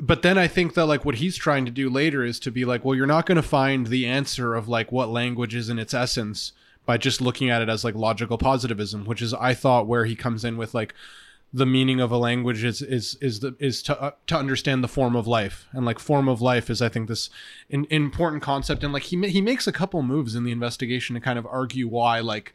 [0.00, 2.64] but then I think that like what he's trying to do later is to be
[2.64, 5.78] like, well, you're not going to find the answer of like what language is in
[5.78, 6.52] its essence
[6.84, 10.16] by just looking at it as like logical positivism, which is I thought where he
[10.16, 10.94] comes in with like
[11.52, 14.88] the meaning of a language is is is the is to uh, to understand the
[14.88, 15.68] form of life.
[15.72, 17.30] And like form of life is I think this
[17.70, 18.82] in, important concept.
[18.82, 21.86] And like he he makes a couple moves in the investigation to kind of argue
[21.86, 22.52] why like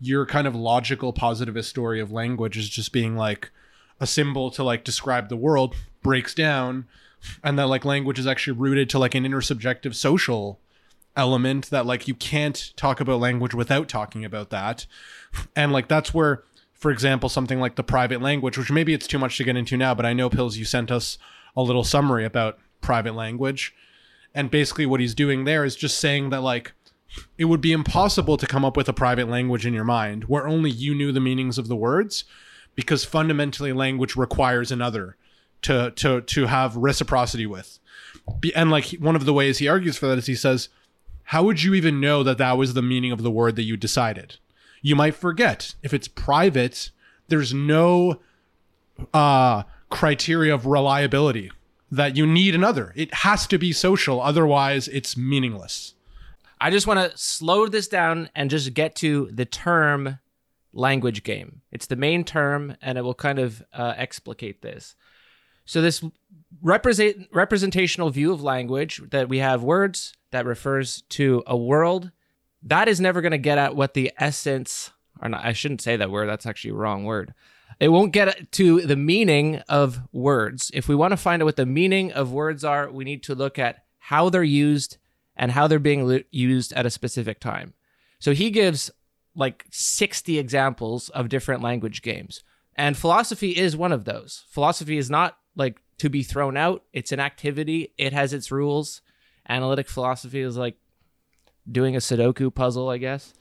[0.00, 3.50] your kind of logical positivist story of language is just being like
[4.00, 6.86] a symbol to like describe the world breaks down
[7.42, 10.60] and that like language is actually rooted to like an intersubjective social
[11.16, 14.86] element that like you can't talk about language without talking about that.
[15.56, 19.18] And like that's where for example something like the private language which maybe it's too
[19.18, 21.18] much to get into now but i know pills you sent us
[21.56, 23.74] a little summary about private language.
[24.34, 26.72] And basically what he's doing there is just saying that like
[27.36, 30.46] it would be impossible to come up with a private language in your mind where
[30.46, 32.24] only you knew the meanings of the words
[32.74, 35.16] because fundamentally language requires another
[35.62, 37.78] to to to have reciprocity with.
[38.54, 40.68] And like one of the ways he argues for that is he says
[41.24, 43.76] how would you even know that that was the meaning of the word that you
[43.76, 44.36] decided?
[44.80, 45.74] You might forget.
[45.82, 46.90] If it's private
[47.28, 48.20] there's no
[49.14, 51.50] uh criteria of reliability
[51.90, 52.92] that you need another.
[52.94, 55.94] It has to be social otherwise it's meaningless
[56.60, 60.18] I just want to slow this down and just get to the term
[60.72, 61.62] language game.
[61.70, 64.94] It's the main term, and it will kind of uh, explicate this.
[65.64, 66.02] So this
[66.62, 72.10] represent representational view of language that we have words that refers to a world
[72.62, 74.90] that is never going to get at what the essence
[75.20, 77.34] or not, I shouldn't say that word that's actually a wrong word.
[77.80, 80.70] It won't get to the meaning of words.
[80.74, 83.34] If we want to find out what the meaning of words are, we need to
[83.34, 84.98] look at how they're used
[85.38, 87.72] and how they're being used at a specific time.
[88.18, 88.90] So he gives
[89.34, 92.42] like 60 examples of different language games.
[92.74, 94.44] And philosophy is one of those.
[94.50, 99.02] Philosophy is not like to be thrown out, it's an activity, it has its rules.
[99.48, 100.76] Analytic philosophy is like
[101.70, 103.32] doing a Sudoku puzzle, I guess.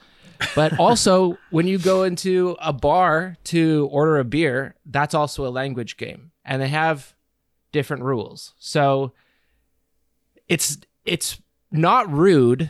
[0.55, 5.49] But also, when you go into a bar to order a beer, that's also a
[5.49, 7.13] language game, and they have
[7.71, 8.53] different rules.
[8.57, 9.13] So
[10.47, 11.39] it's it's
[11.71, 12.69] not rude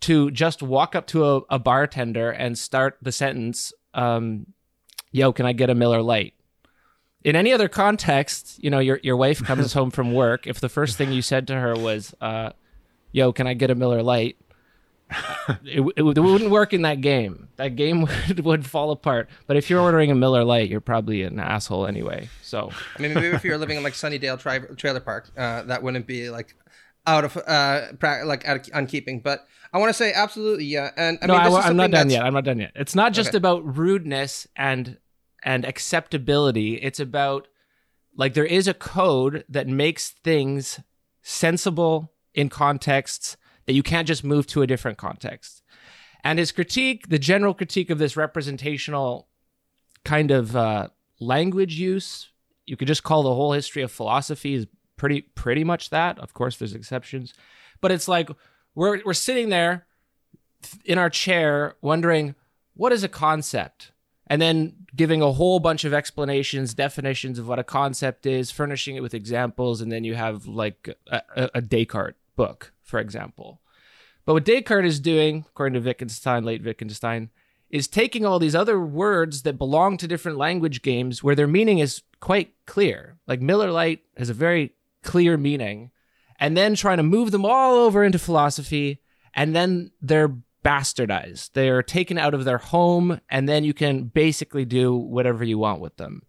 [0.00, 4.46] to just walk up to a, a bartender and start the sentence, um,
[5.10, 6.34] "Yo, can I get a Miller Lite?"
[7.24, 10.46] In any other context, you know, your your wife comes home from work.
[10.46, 12.50] If the first thing you said to her was, uh,
[13.12, 14.36] "Yo, can I get a Miller Lite?"
[15.64, 17.48] it, it, it, wouldn't work in that game.
[17.56, 19.28] That game would, would fall apart.
[19.46, 22.28] But if you're ordering a Miller Lite, you're probably an asshole anyway.
[22.42, 25.82] So I mean, maybe if you're living in like Sunnyvale tri- trailer park, uh, that
[25.82, 26.54] wouldn't be like
[27.06, 29.20] out of uh, pra- like out of, on keeping.
[29.20, 30.90] But I want to say absolutely, yeah.
[30.96, 32.24] And I no, mean, this I, am not done that's- yet.
[32.24, 32.72] I'm not done yet.
[32.74, 33.38] It's not just Okay.
[33.38, 34.98] about rudeness and
[35.42, 36.74] and acceptability.
[36.76, 37.48] It's about
[38.16, 40.80] like there is a code that makes things
[41.22, 45.62] sensible in contexts that you can't just move to a different context.
[46.24, 49.28] And his critique, the general critique of this representational
[50.04, 50.88] kind of uh,
[51.20, 52.30] language use,
[52.64, 54.66] you could just call the whole history of philosophy is
[54.96, 56.18] pretty pretty much that.
[56.18, 57.34] Of course, there's exceptions,
[57.80, 58.30] but it's like
[58.74, 59.86] we're we're sitting there
[60.84, 62.34] in our chair wondering
[62.74, 63.92] what is a concept?
[64.28, 68.96] And then giving a whole bunch of explanations definitions of what a concept is furnishing
[68.96, 69.80] it with examples.
[69.80, 73.60] And then you have like a, a, descartes book for example.
[74.24, 77.30] But what descartes is doing according to wittgenstein late wittgenstein
[77.70, 81.78] is taking all these other words that belong to different language games where their meaning
[81.78, 83.16] is quite clear.
[83.26, 84.72] Like miller lite has a very
[85.06, 85.90] clear meaning
[86.38, 89.00] and then trying to move them all over into philosophy
[89.34, 91.52] and then they're bastardized.
[91.52, 95.80] They're taken out of their home, and then you can basically do whatever you want
[95.80, 96.22] with them.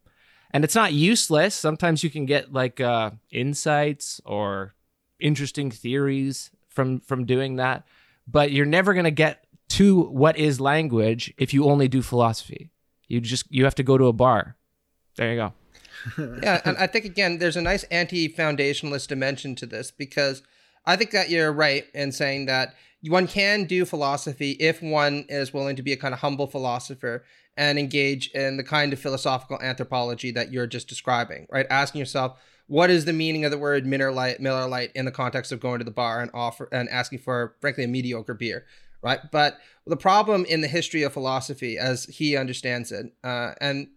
[0.51, 1.55] And it's not useless.
[1.55, 4.75] Sometimes you can get like uh, insights or
[5.19, 7.87] interesting theories from from doing that,
[8.27, 12.69] but you're never going to get to what is language if you only do philosophy.
[13.07, 14.55] You just you have to go to a bar.
[15.15, 15.53] There you go.
[16.17, 20.43] yeah, and I think again, there's a nice anti-foundationalist dimension to this because
[20.85, 22.73] I think that you're right in saying that
[23.03, 27.23] one can do philosophy if one is willing to be a kind of humble philosopher
[27.55, 31.65] and engage in the kind of philosophical anthropology that you're just describing, right?
[31.69, 35.11] Asking yourself, what is the meaning of the word Miller Lite, Miller Lite in the
[35.11, 38.65] context of going to the bar and offer and asking for, frankly, a mediocre beer,
[39.01, 39.19] right?
[39.31, 43.87] But the problem in the history of philosophy, as he understands it, uh, and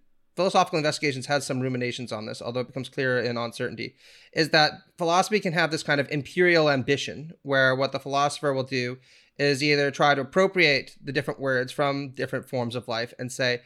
[0.41, 3.95] philosophical investigations has some ruminations on this, although it becomes clearer in uncertainty,
[4.33, 8.63] is that philosophy can have this kind of imperial ambition where what the philosopher will
[8.63, 8.97] do
[9.37, 13.61] is either try to appropriate the different words from different forms of life and say,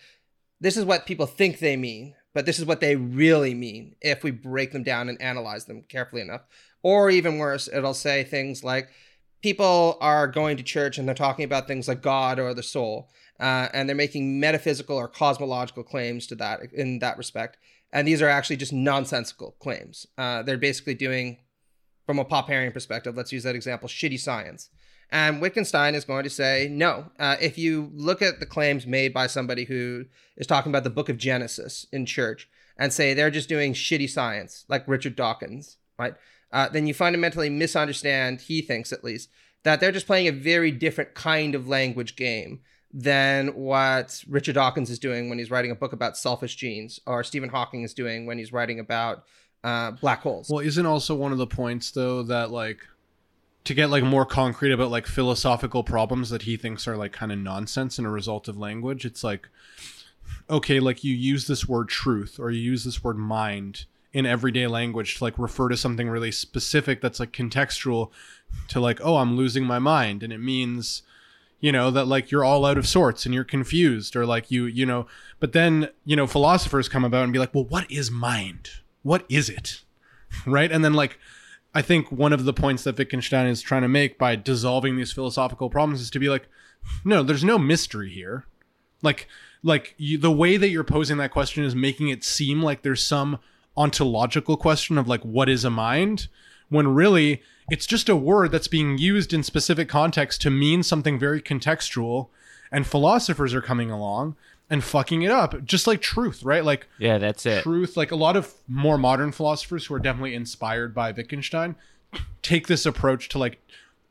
[0.61, 4.25] this is what people think they mean, but this is what they really mean if
[4.25, 6.43] we break them down and analyze them carefully enough.
[6.83, 8.89] Or even worse, it'll say things like,
[9.45, 13.11] people are going to church and they're talking about things like God or the soul,
[13.41, 17.59] uh, and they're making metaphysical or cosmological claims to that in that respect.
[17.93, 20.07] And these are actually just nonsensical claims.
[20.18, 21.39] Uh, they're basically doing,
[22.07, 24.70] from a Popperian perspective, let's use that example, shitty science.
[25.11, 29.14] And Wittgenstein is going to say, no, uh, if you look at the claims made
[29.14, 30.07] by somebody who
[30.37, 34.11] is talking about the book of Genesis in church and say they're just doing shitty
[34.11, 36.14] science, like Richard Dawkins, right?
[36.51, 39.28] Uh, then you fundamentally misunderstand, he thinks at least,
[39.62, 42.61] that they're just playing a very different kind of language game
[42.97, 47.25] than what Richard Dawkins is doing when he's writing a book about selfish genes, or
[47.25, 49.25] Stephen Hawking is doing when he's writing about
[49.65, 50.49] uh, black holes.
[50.49, 52.87] Well, isn't also one of the points though that like
[53.65, 57.33] to get like more concrete about like philosophical problems that he thinks are like kind
[57.33, 59.49] of nonsense in a result of language it's like
[60.51, 64.67] okay like you use this word truth or you use this word mind in everyday
[64.67, 68.11] language to like refer to something really specific that's like contextual
[68.69, 71.03] to like oh i'm losing my mind and it means
[71.65, 74.67] you know that like you're all out of sorts and you're confused or like you
[74.67, 75.07] you know
[75.41, 78.69] but then you know philosophers come about and be like well what is mind?
[79.03, 79.81] What is it?
[80.47, 80.73] Right?
[80.73, 81.19] And then like
[81.75, 85.12] I think one of the points that Wittgenstein is trying to make by dissolving these
[85.12, 86.49] philosophical problems is to be like,
[87.05, 88.47] no, there's no mystery here.
[89.01, 89.29] Like,
[89.62, 93.05] like you, the way that you're posing that question is making it seem like there's
[93.05, 93.39] some
[93.77, 96.27] ontological question of like what is a mind,
[96.75, 101.18] when really it's just a word that's being used in specific context to mean something
[101.18, 102.29] very contextual.
[102.70, 104.37] And philosophers are coming along
[104.68, 106.64] and fucking it up just like truth right?
[106.64, 107.62] Like yeah that's it.
[107.62, 111.77] truth like a lot of more modern philosophers who are definitely inspired by wittgenstein
[112.43, 113.61] take this approach to like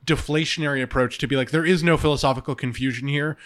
[0.06, 3.38] deflationary approach to be like there is no philosophical confusion here.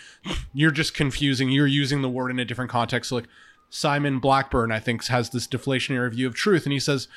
[0.54, 1.50] You're just confusing.
[1.50, 3.10] You're using the word in a different context.
[3.10, 3.28] So like
[3.70, 7.10] simon blackburn i think has this deflationary view of truth and he says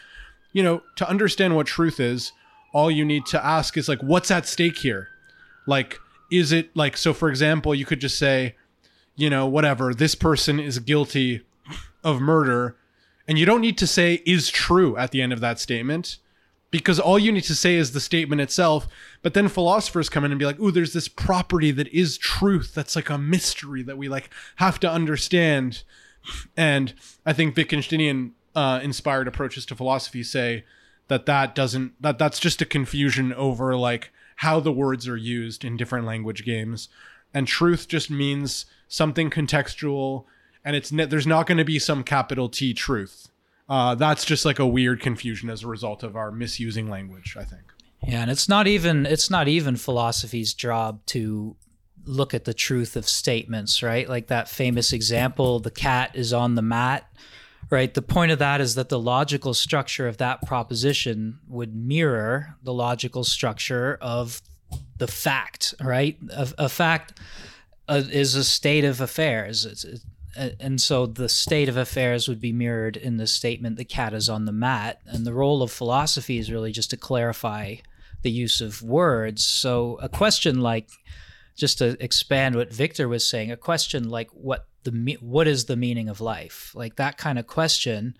[0.53, 2.33] you know to understand what truth is
[2.73, 5.09] all you need to ask is like what's at stake here
[5.67, 5.99] like
[6.31, 8.55] is it like so for example you could just say
[9.21, 11.43] you know, whatever, this person is guilty
[12.03, 12.77] of murder.
[13.29, 16.17] And you don't need to say is true at the end of that statement
[16.71, 18.89] because all you need to say is the statement itself.
[19.21, 22.73] But then philosophers come in and be like, "Ooh, there's this property that is truth.
[22.75, 25.83] That's like a mystery that we like have to understand."
[26.57, 26.95] And
[27.27, 30.65] I think Wittgensteinian uh, inspired approaches to philosophy say
[31.09, 35.65] that that doesn't that that's just a confusion over like how the words are used
[35.65, 36.89] in different language games,
[37.35, 40.25] and truth just means something contextual,
[40.65, 43.29] and it's ne- there's not going to be some capital T truth.
[43.69, 47.37] Uh, that's just like a weird confusion as a result of our misusing language.
[47.39, 47.63] I think.
[48.03, 51.57] Yeah, and it's not even it's not even philosophy's job to
[52.05, 54.09] look at the truth of statements, right?
[54.09, 57.11] Like that famous example, the cat is on the mat,
[57.69, 57.93] right?
[57.93, 62.73] The point of that is that the logical structure of that proposition would mirror the
[62.73, 64.41] logical structure of
[64.99, 66.17] the fact, right?
[66.31, 67.19] A, a fact
[67.89, 69.67] uh, is a state of affairs.
[69.67, 70.01] It's, it,
[70.37, 74.29] and so the state of affairs would be mirrored in the statement the cat is
[74.29, 77.77] on the mat and the role of philosophy is really just to clarify
[78.23, 80.89] the use of words so a question like
[81.61, 85.77] just to expand what victor was saying a question like what the what is the
[85.77, 86.73] meaning of life?
[86.75, 88.15] Like that kind of question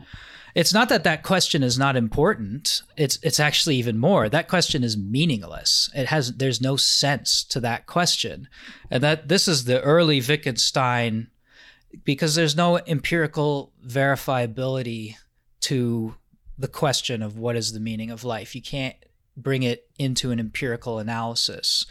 [0.55, 2.83] it's not that that question is not important.
[2.97, 4.29] It's it's actually even more.
[4.29, 5.91] That question is meaningless.
[5.95, 8.49] It has there's no sense to that question.
[8.91, 11.29] And that this is the early wittgenstein
[12.05, 15.17] because there's no empirical verifiability
[15.61, 16.15] to
[16.59, 18.55] the question of what is the meaning of life.
[18.55, 18.97] You can't
[19.37, 21.87] bring it into an empirical analysis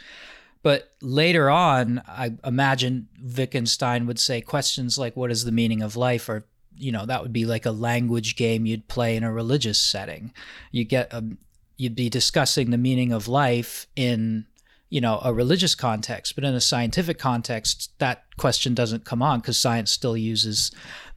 [0.62, 5.96] but later on, I imagine Wittgenstein would say questions like, What is the meaning of
[5.96, 6.30] life?
[6.30, 6.46] or
[6.76, 10.34] you know, that would be like a language game you'd play in a religious setting.
[10.72, 11.38] You get a, um,
[11.80, 14.46] you'd be discussing the meaning of life in
[14.90, 19.40] you know a religious context but in a scientific context that question doesn't come on
[19.40, 20.72] because science still uses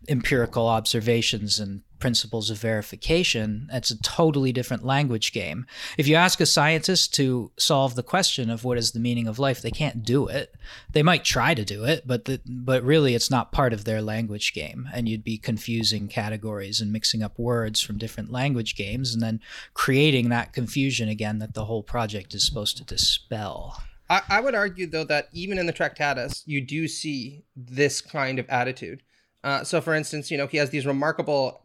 [0.08, 3.68] empirical observations and principles of verification.
[3.70, 5.64] that's a totally different language game.
[5.96, 9.38] If you ask a scientist to solve the question of what is the meaning of
[9.38, 10.52] life, they can't do it.
[10.90, 14.02] They might try to do it, but the, but really it's not part of their
[14.02, 14.88] language game.
[14.92, 19.40] And you'd be confusing categories and mixing up words from different language games and then
[19.72, 23.80] creating that confusion again that the whole project is supposed to dispel.
[24.10, 28.48] I, would argue though that even in the Tractatus, you do see this kind of
[28.50, 29.04] attitude.
[29.44, 31.62] Uh, so, for instance, you know he has these remarkable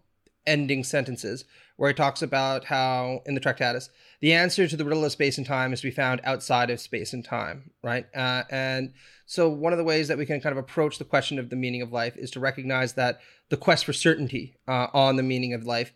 [0.48, 1.45] ending sentences
[1.76, 3.89] where he talks about how in the Tractatus
[4.20, 6.80] the answer to the riddle of space and time is to be found outside of
[6.80, 8.08] space and time, right?
[8.16, 8.93] Uh, and
[9.28, 11.56] so, one of the ways that we can kind of approach the question of the
[11.56, 13.20] meaning of life is to recognize that
[13.50, 15.93] the quest for certainty uh, on the meaning of life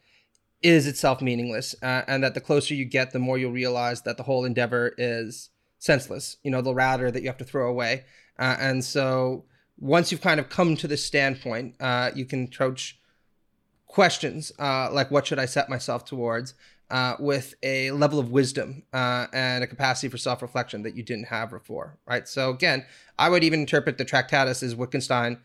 [0.61, 4.17] is itself meaningless, uh, and that the closer you get, the more you'll realize that
[4.17, 5.49] the whole endeavor is
[5.79, 6.37] senseless.
[6.43, 8.05] You know, the router that you have to throw away.
[8.37, 9.45] Uh, and so,
[9.77, 12.99] once you've kind of come to this standpoint, uh, you can approach
[13.91, 16.53] questions uh, like, "What should I set myself towards?"
[16.91, 21.03] uh, with a level of wisdom uh, and a capacity for self reflection that you
[21.03, 22.27] didn't have before, right?
[22.27, 22.85] So, again,
[23.17, 25.39] I would even interpret the Tractatus as Wittgenstein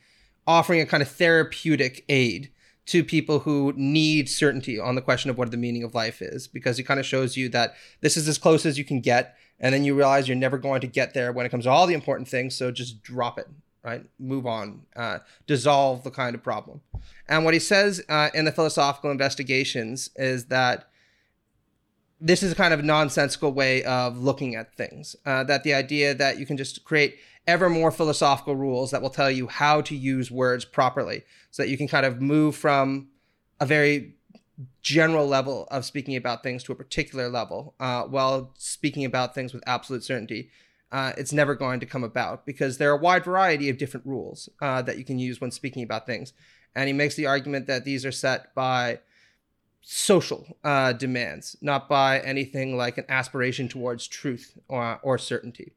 [0.47, 2.51] offering a kind of therapeutic aid
[2.86, 6.47] to people who need certainty on the question of what the meaning of life is,
[6.47, 9.36] because it kind of shows you that this is as close as you can get.
[9.59, 11.86] And then you realize you're never going to get there when it comes to all
[11.86, 12.55] the important things.
[12.55, 13.49] So just drop it,
[13.87, 14.05] right?
[14.18, 16.80] Move on, uh, dissolve the kind of problem.
[17.28, 20.89] And what he says uh, in the philosophical investigations is that
[22.20, 25.14] this is a kind of nonsensical way of looking at things.
[25.24, 27.16] Uh, that the idea that you can just create
[27.47, 31.22] ever more philosophical rules that will tell you how to use words properly
[31.53, 33.09] so that you can kind of move from
[33.61, 34.14] a very
[34.82, 39.55] general level of speaking about things to a particular level uh, while speaking about things
[39.55, 40.51] with absolute certainty.
[40.93, 44.07] Uh, it's never going to come about because there are a wide variety of different
[44.07, 46.32] rules uh, that you can use when speaking about things.
[46.74, 49.01] And he makes the argument that these are set by
[49.80, 55.72] social uh, demands, not by anything like an aspiration towards truth or, or certainty.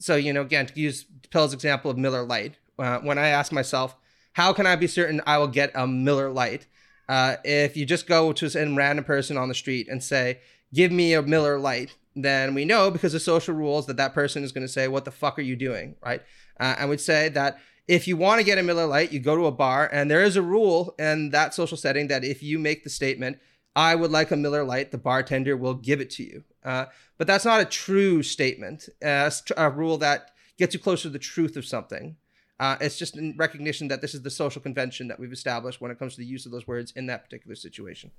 [0.00, 3.52] So, you know, again, to use Pell's example of Miller Lite, uh, when I ask
[3.52, 3.96] myself,
[4.34, 6.66] how can I be certain I will get a Miller Lite?
[7.08, 10.40] Uh, if you just go to some random person on the street and say,
[10.72, 14.42] give me a Miller Lite, then we know because of social rules that that person
[14.42, 15.96] is going to say, what the fuck are you doing?
[16.04, 16.22] Right.
[16.58, 19.36] Uh, I would say that if you want to get a Miller Lite, you go
[19.36, 22.58] to a bar, and there is a rule in that social setting that if you
[22.58, 23.38] make the statement,
[23.74, 26.44] I would like a Miller Lite, the bartender will give it to you.
[26.64, 31.10] Uh, but that's not a true statement, uh, a rule that gets you closer to
[31.10, 32.16] the truth of something.
[32.60, 35.92] Uh, it's just in recognition that this is the social convention that we've established when
[35.92, 38.10] it comes to the use of those words in that particular situation.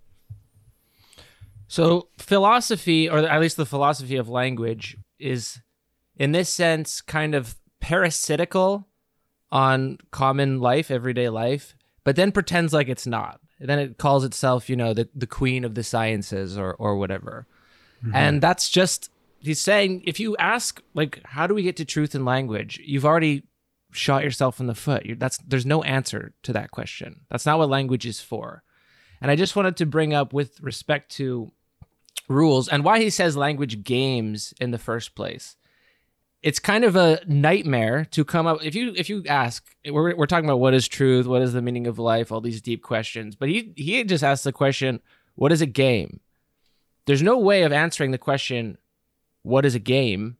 [1.69, 5.61] So, philosophy, or at least the philosophy of language, is
[6.17, 8.87] in this sense kind of parasitical
[9.51, 13.39] on common life, everyday life, but then pretends like it's not.
[13.59, 17.45] then it calls itself, you know, the, the queen of the sciences or, or whatever.
[18.03, 18.15] Mm-hmm.
[18.15, 22.15] And that's just, he's saying, if you ask, like, how do we get to truth
[22.15, 22.81] in language?
[22.83, 23.43] You've already
[23.91, 25.05] shot yourself in the foot.
[25.05, 27.21] You're, that's There's no answer to that question.
[27.29, 28.63] That's not what language is for.
[29.21, 31.51] And I just wanted to bring up with respect to
[32.29, 35.57] rules and why he says language games in the first place.
[36.41, 40.25] It's kind of a nightmare to come up if you if you ask we're, we're
[40.25, 43.35] talking about what is truth what is the meaning of life all these deep questions
[43.35, 45.01] but he he just asks the question
[45.35, 46.21] what is a game?
[47.05, 48.77] There's no way of answering the question
[49.41, 50.37] what is a game?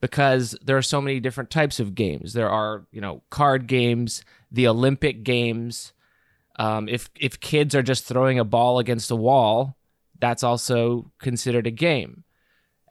[0.00, 2.32] Because there are so many different types of games.
[2.32, 5.92] There are you know card games the olympic games.
[6.56, 9.76] Um, if if kids are just throwing a ball against a wall
[10.22, 12.24] that's also considered a game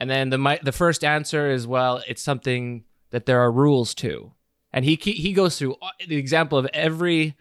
[0.01, 4.33] and then the the first answer is well, it's something that there are rules to.
[4.73, 7.37] And he he goes through uh, the example of every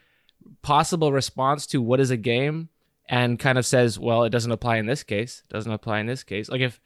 [0.61, 2.69] possible response to what is a game
[3.09, 6.23] and kind of says, well, it doesn't apply in this case, doesn't apply in this
[6.23, 6.51] case.
[6.51, 6.83] Like if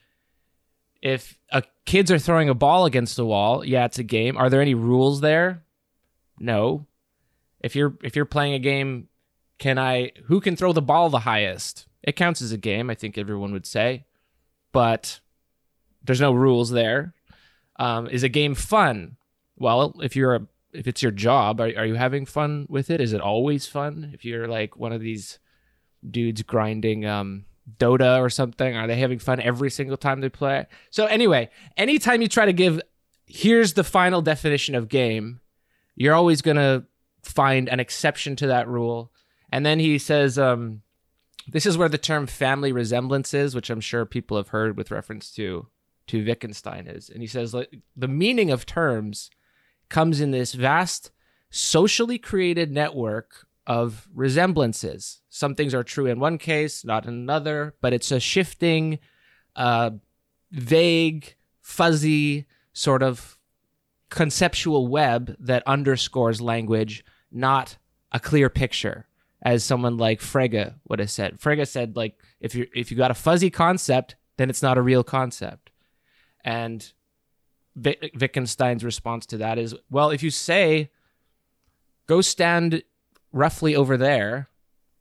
[1.03, 4.37] if a, kids are throwing a ball against the wall, yeah, it's a game.
[4.37, 5.65] Are there any rules there?
[6.39, 6.87] No.
[7.59, 9.09] If you're if you're playing a game,
[9.59, 11.89] can I who can throw the ball the highest?
[12.05, 14.05] It counts as a game, I think everyone would say.
[14.73, 15.21] But
[16.05, 17.15] there's no rules there.
[17.77, 19.17] Um, is a game fun?
[19.57, 23.01] Well, if you're a if it's your job, are, are you having fun with it?
[23.01, 24.11] Is it always fun?
[24.13, 25.39] If you're like one of these
[26.09, 27.45] dudes grinding um,
[27.79, 30.67] Dota or something, are they having fun every single time they play?
[30.91, 32.81] So anyway, anytime you try to give
[33.27, 35.41] here's the final definition of game,
[35.95, 36.85] you're always gonna
[37.23, 39.13] find an exception to that rule.
[39.51, 40.83] And then he says, um,
[41.49, 45.31] this is where the term family resemblances, which I'm sure people have heard with reference
[45.33, 45.69] to
[46.07, 47.09] to Wittgenstein is.
[47.09, 49.31] And he says like the meaning of terms
[49.89, 51.11] comes in this vast
[51.51, 55.23] socially created network of resemblances.
[55.31, 58.99] Some things are true in one case, not in another, but it's a shifting,
[59.57, 59.93] uh,
[60.51, 63.39] vague, fuzzy sort of
[64.11, 67.79] conceptual web that underscores language, not
[68.13, 69.07] a clear picture,
[69.45, 71.39] as someone like Frege would have said.
[71.39, 74.83] Frege said, like, if you if you got a fuzzy concept, then it's not a
[74.83, 75.71] real concept.
[76.45, 76.93] And
[77.77, 80.91] Wittgenstein's response to that is, well, if you say,
[82.07, 82.83] go stand
[83.33, 84.49] roughly over there,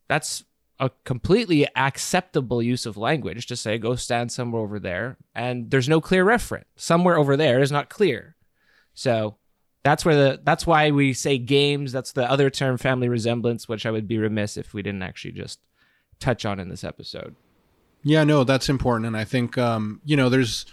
[0.07, 0.43] that's
[0.79, 5.17] a completely acceptable use of language to say, go stand somewhere over there.
[5.35, 6.63] And there's no clear referent.
[6.75, 8.35] Somewhere over there is not clear.
[8.93, 9.37] So
[9.83, 11.91] that's where the that's why we say games.
[11.91, 15.33] That's the other term, family resemblance, which I would be remiss if we didn't actually
[15.33, 15.59] just
[16.19, 17.35] touch on in this episode.
[18.01, 20.65] Yeah, no, that's important, and I think um, you know there's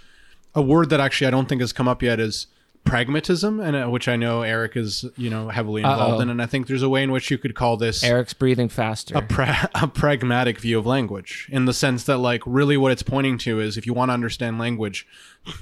[0.55, 2.47] a word that actually I don't think has come up yet is
[2.85, 6.21] pragmatism, and uh, which I know Eric is you know heavily involved Uh-oh.
[6.21, 8.69] in, and I think there's a way in which you could call this Eric's breathing
[8.69, 9.17] faster.
[9.17, 13.03] a, pra- a pragmatic view of language in the sense that like really what it's
[13.03, 15.07] pointing to is if you want to understand language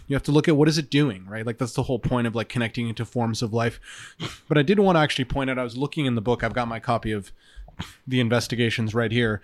[0.06, 2.26] you have to look at what is it doing right like that's the whole point
[2.26, 3.78] of like connecting into forms of life
[4.48, 6.52] but i did want to actually point out i was looking in the book i've
[6.54, 7.30] got my copy of
[8.06, 9.40] the investigations right here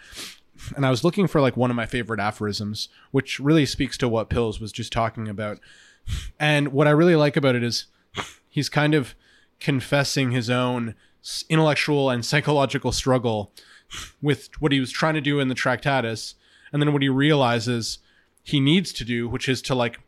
[0.77, 4.09] and i was looking for like one of my favorite aphorisms which really speaks to
[4.09, 5.59] what pills was just talking about
[6.39, 7.87] and what i really like about it is
[8.49, 9.15] he's kind of
[9.61, 10.95] confessing his own
[11.49, 13.53] intellectual and psychological struggle
[14.21, 16.35] with what he was trying to do in the Tractatus,
[16.73, 17.99] and then what he realizes
[18.43, 20.01] he needs to do, which is to like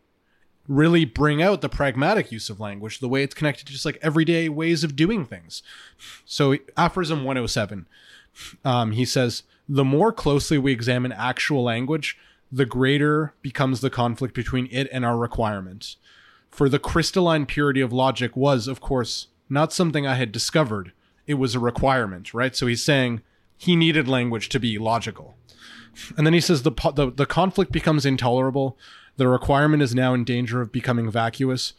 [0.69, 3.99] really bring out the pragmatic use of language, the way it's connected to just like
[4.03, 5.63] everyday ways of doing things.
[6.25, 7.87] So, aphorism 107,
[8.65, 12.19] um, he says, the more closely we examine actual language,
[12.51, 15.97] the greater becomes the conflict between it and our requirements.
[16.51, 20.93] For the crystalline purity of logic was, of course, not something I had discovered.
[21.27, 22.55] It was a requirement, right?
[22.55, 23.21] So he's saying
[23.57, 25.37] he needed language to be logical.
[26.17, 28.77] And then he says the, the the conflict becomes intolerable.
[29.17, 31.73] The requirement is now in danger of becoming vacuous.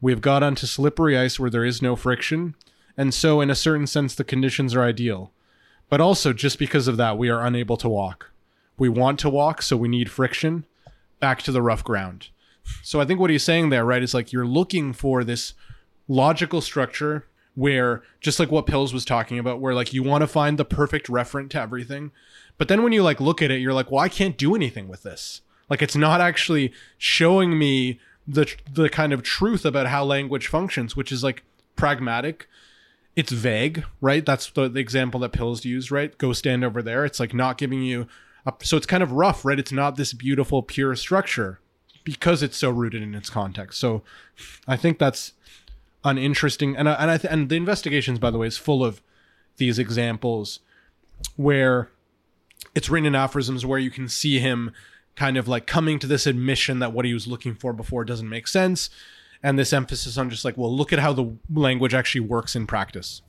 [0.00, 2.54] We have got onto slippery ice where there is no friction,
[2.96, 5.32] and so in a certain sense the conditions are ideal.
[5.88, 8.30] But also just because of that we are unable to walk.
[8.76, 10.64] We want to walk, so we need friction.
[11.20, 12.28] Back to the rough ground.
[12.82, 15.54] So I think what he's saying there, right, is like you're looking for this
[16.08, 20.26] logical structure where just like what pills was talking about where like you want to
[20.26, 22.10] find the perfect referent to everything
[22.58, 24.88] but then when you like look at it you're like well i can't do anything
[24.88, 30.04] with this like it's not actually showing me the the kind of truth about how
[30.04, 31.42] language functions which is like
[31.76, 32.48] pragmatic
[33.16, 37.04] it's vague right that's the, the example that pills used right go stand over there
[37.04, 38.06] it's like not giving you
[38.62, 39.58] so it's kind of rough right?
[39.58, 41.60] It's not this beautiful pure structure
[42.04, 43.78] because it's so rooted in its context.
[43.80, 44.02] So
[44.68, 45.32] i think that's
[46.04, 48.84] an interesting and I- and I th- and the investigations by the way is full
[48.84, 49.00] of
[49.56, 50.60] these examples
[51.36, 51.90] where
[52.74, 54.72] it's written in aphorisms where you can see him
[55.16, 58.28] kind of like coming to this admission that what he was looking for before doesn't
[58.28, 58.90] make sense.
[59.42, 62.66] And this emphasis on just like well look at how the language actually works in
[62.66, 63.22] practice.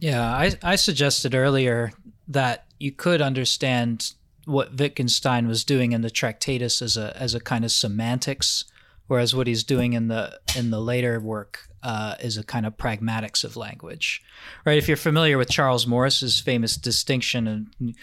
[0.00, 1.92] Yeah, I, I suggested earlier
[2.28, 4.12] that you could understand
[4.46, 8.64] what Wittgenstein was doing in the Tractatus as a as a kind of semantics,
[9.06, 12.76] whereas what he's doing in the in the later work uh, is a kind of
[12.76, 14.22] pragmatics of language,
[14.64, 14.78] right?
[14.78, 17.94] If you're familiar with Charles Morris's famous distinction and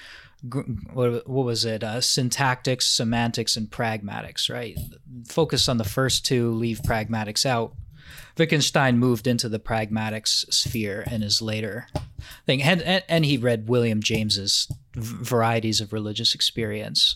[0.94, 1.84] what, what was it?
[1.84, 4.78] Uh, syntactics, semantics, and pragmatics, right?
[5.28, 7.74] Focus on the first two, leave pragmatics out.
[8.38, 11.88] Wittgenstein moved into the pragmatics sphere in his later
[12.46, 17.16] thing, and, and, and he read William James's varieties of religious experience,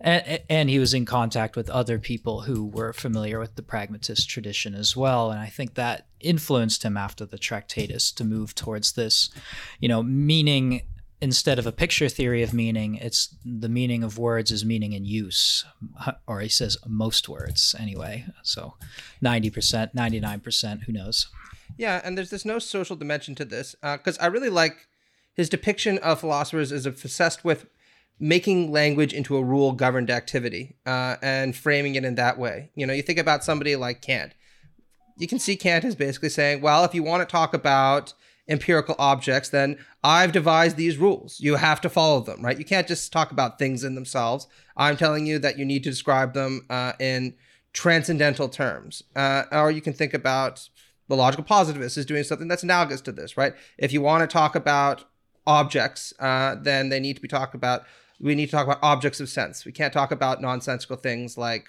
[0.00, 4.28] and, and he was in contact with other people who were familiar with the pragmatist
[4.28, 8.92] tradition as well, and I think that influenced him after the Tractatus to move towards
[8.92, 9.30] this,
[9.78, 10.82] you know, meaning
[11.20, 15.04] instead of a picture theory of meaning, it's the meaning of words is meaning in
[15.04, 15.64] use,
[16.26, 18.26] or he says most words anyway.
[18.42, 18.74] So,
[19.20, 21.28] ninety percent, ninety nine percent, who knows?
[21.76, 24.88] Yeah, and there's this no social dimension to this because I really like
[25.34, 27.66] his depiction of philosophers as obsessed with
[28.18, 32.70] making language into a rule governed activity uh, and framing it in that way.
[32.74, 34.34] You know, you think about somebody like Kant.
[35.16, 38.12] You can see Kant is basically saying, well, if you want to talk about
[38.50, 41.40] empirical objects, then I've devised these rules.
[41.40, 42.58] You have to follow them, right?
[42.58, 44.48] You can't just talk about things in themselves.
[44.76, 47.34] I'm telling you that you need to describe them uh, in
[47.72, 49.04] transcendental terms.
[49.14, 50.68] Uh, or you can think about
[51.08, 53.54] the logical positivist is doing something that's analogous to this, right?
[53.78, 55.04] If you want to talk about
[55.46, 57.84] objects, uh, then they need to be talked about.
[58.20, 59.64] We need to talk about objects of sense.
[59.64, 61.68] We can't talk about nonsensical things like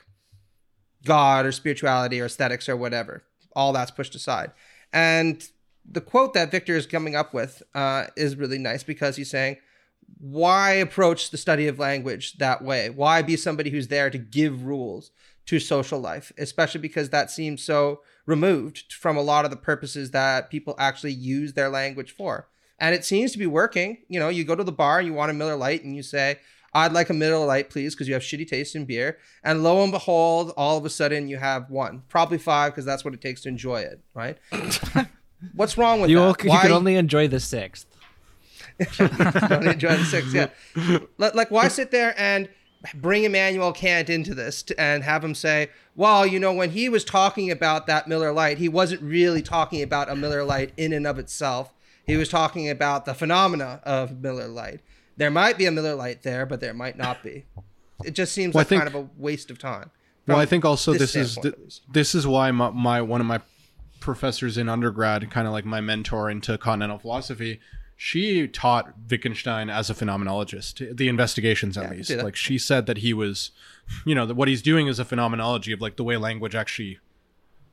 [1.06, 3.24] God or spirituality or aesthetics or whatever.
[3.56, 4.52] All that's pushed aside.
[4.94, 5.48] And
[5.90, 9.58] the quote that Victor is coming up with uh, is really nice because he's saying,
[10.20, 12.90] why approach the study of language that way?
[12.90, 15.12] Why be somebody who's there to give rules
[15.48, 20.12] to social life, especially because that seems so removed from a lot of the purposes
[20.12, 22.48] that people actually use their language for?
[22.80, 24.00] And it seems to be working.
[24.10, 26.40] You know, you go to the bar, you want a Miller Lite, and you say,
[26.74, 29.18] I'd like a Miller Lite, please, because you have shitty taste in beer.
[29.44, 33.04] And lo and behold, all of a sudden you have one, probably five, because that's
[33.04, 34.38] what it takes to enjoy it, right?
[35.56, 36.44] What's wrong with You, that?
[36.44, 37.86] will, you can only enjoy the sixth.
[38.98, 40.34] don't enjoy the sixth.
[40.34, 40.48] Yeah,
[41.18, 42.50] Like- like why sit there and
[42.96, 46.90] bring Immanuel Kant into this to, and have him say, "Well, you know, when he
[46.90, 50.94] was talking about that Miller Lite, he wasn't really talking about a Miller Lite in
[50.94, 51.74] and of itself.
[52.08, 54.80] He was talking about the phenomena of Miller Lite.
[55.18, 57.46] There might be a Miller Lite there, but there might not be.
[58.04, 59.92] It just seems Well, like think- kind of a waste of time.
[60.28, 61.56] Well, I think also this this, is th-
[61.92, 63.42] this is why my, my one of my
[64.02, 67.62] professors in undergrad, kind of like my mentor into continental philosophy,
[67.96, 72.10] she taught Wittgenstein as a phenomenologist, the investigations at can least.
[72.24, 73.52] Like she said that he was,
[74.06, 77.00] you know, that what he's doing is a phenomenology of like the way language actually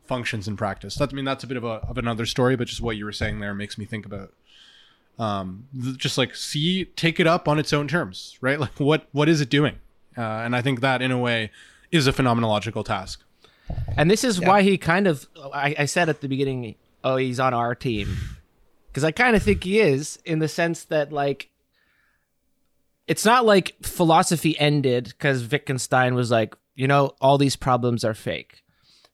[0.05, 0.95] functions in practice.
[0.97, 3.05] That, I mean, that's a bit of a of another story, but just what you
[3.05, 4.33] were saying there makes me think about
[5.19, 5.67] um
[5.97, 9.41] just like see take it up on its own terms right like what what is
[9.41, 9.75] it doing
[10.17, 11.51] uh, and i think that in a way
[11.91, 13.25] is a phenomenological task
[13.97, 17.41] And this is why he kind of, I, I said at the beginning, oh, he's
[17.41, 18.17] on our team.
[18.89, 21.51] Because I kind of think he is in the sense that, like,
[23.07, 28.15] it's not like philosophy ended because Wittgenstein was like, you know, all these problems are
[28.15, 28.63] fake.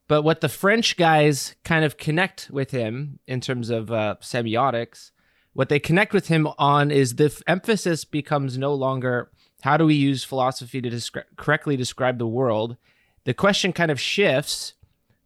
[0.07, 5.13] But what the French guys kind of connect with him in terms of uh, semiotics,
[5.55, 9.31] what they connect with him on is the f- emphasis becomes no longer
[9.63, 12.77] how do we use philosophy to descri- correctly describe the world.
[13.25, 14.75] The question kind of shifts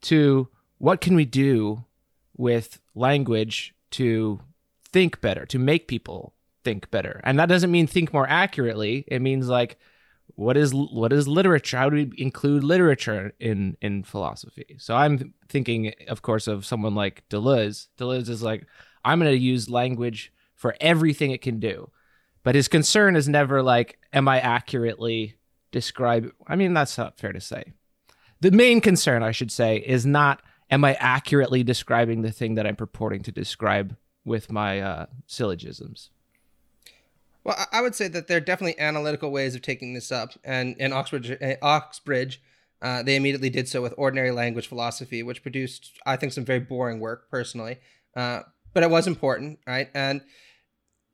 [0.02, 1.84] to what can we do
[2.36, 4.40] with language to
[4.92, 6.34] think better, to make people
[6.64, 7.20] think better.
[7.24, 9.04] And that doesn't mean think more accurately.
[9.08, 9.78] It means like
[10.34, 11.78] what is what is literature?
[11.78, 14.76] How do we include literature in in philosophy?
[14.78, 17.88] So I'm thinking, of course, of someone like Deleuze.
[17.98, 18.66] Deleuze is like,
[19.04, 21.90] I'm going to use language for everything it can do,
[22.42, 25.36] but his concern is never like, am I accurately
[25.72, 26.30] describe?
[26.46, 27.72] I mean, that's not fair to say.
[28.40, 32.66] The main concern, I should say, is not am I accurately describing the thing that
[32.66, 36.10] I'm purporting to describe with my uh, syllogisms.
[37.44, 40.76] Well, I- would say that there are definitely analytical ways of taking this up, and
[40.76, 42.42] in Oxbridge, uh, Oxbridge,
[42.82, 46.60] uh, they immediately did so with ordinary language philosophy, which produced, I think, some very
[46.60, 47.78] boring work personally,
[48.14, 48.42] uh,
[48.74, 49.88] but it was important, right?
[49.94, 50.20] And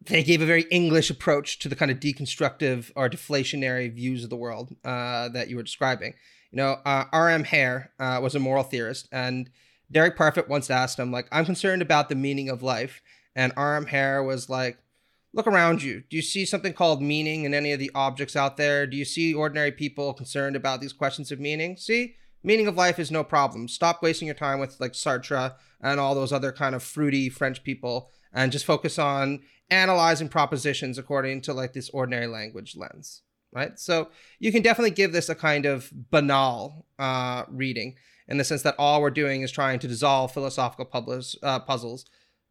[0.00, 4.30] they gave a very English approach to the kind of deconstructive or deflationary views of
[4.30, 6.14] the world uh, that you were describing.
[6.54, 7.42] You know, uh, R.M.
[7.42, 9.50] Hare uh, was a moral theorist, and
[9.90, 13.02] Derek Parfit once asked him, like, I'm concerned about the meaning of life.
[13.34, 13.86] And R.M.
[13.86, 14.78] Hare was like,
[15.32, 16.04] look around you.
[16.08, 18.86] Do you see something called meaning in any of the objects out there?
[18.86, 21.76] Do you see ordinary people concerned about these questions of meaning?
[21.76, 23.66] See, meaning of life is no problem.
[23.66, 27.64] Stop wasting your time with like Sartre and all those other kind of fruity French
[27.64, 29.40] people and just focus on
[29.70, 33.23] analyzing propositions according to like this ordinary language lens.
[33.54, 33.78] Right.
[33.78, 34.08] So
[34.40, 37.94] you can definitely give this a kind of banal uh, reading
[38.26, 42.04] in the sense that all we're doing is trying to dissolve philosophical puzzles, uh, puzzles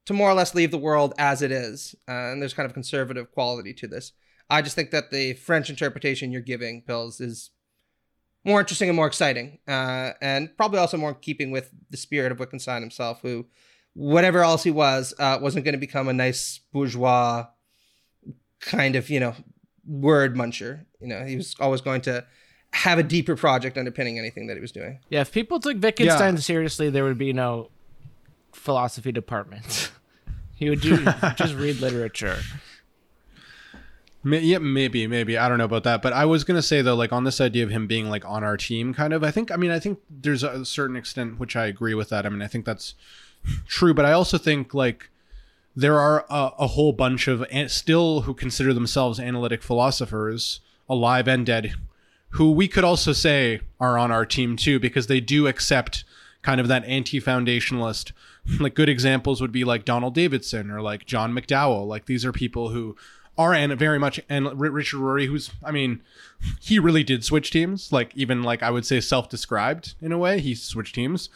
[0.05, 1.93] to more or less leave the world as it is.
[2.07, 4.13] Uh, and there's kind of conservative quality to this.
[4.49, 7.49] I just think that the French interpretation you're giving, Pills, is
[8.45, 12.31] more interesting and more exciting, uh, and probably also more in keeping with the spirit
[12.31, 13.45] of Wittgenstein himself, who,
[13.93, 17.45] whatever else he was, uh, wasn't going to become a nice bourgeois
[18.59, 19.33] kind of, you know,
[19.87, 20.85] word muncher.
[20.99, 22.25] You know, he was always going to
[22.71, 24.99] have a deeper project underpinning anything that he was doing.
[25.09, 27.69] Yeah, if people took Wittgenstein seriously, there would be no
[28.51, 29.91] philosophy department.
[30.55, 31.03] he would do,
[31.35, 32.39] just read literature.
[34.23, 35.37] Ma- Yeah, maybe, maybe.
[35.37, 36.01] I don't know about that.
[36.01, 38.43] But I was gonna say though, like on this idea of him being like on
[38.43, 39.23] our team, kind of.
[39.23, 39.51] I think.
[39.51, 42.25] I mean, I think there's a certain extent which I agree with that.
[42.25, 42.95] I mean, I think that's
[43.67, 43.93] true.
[43.93, 45.09] But I also think like
[45.75, 51.27] there are a, a whole bunch of an- still who consider themselves analytic philosophers, alive
[51.27, 51.73] and dead,
[52.29, 56.03] who we could also say are on our team too, because they do accept
[56.41, 58.11] kind of that anti-foundationalist.
[58.59, 61.87] Like good examples would be like Donald Davidson or like John McDowell.
[61.87, 62.97] Like these are people who
[63.37, 66.01] are and very much and Richard Rorty, who's I mean,
[66.61, 67.91] he really did switch teams.
[67.91, 71.29] Like even like I would say self-described in a way, he switched teams.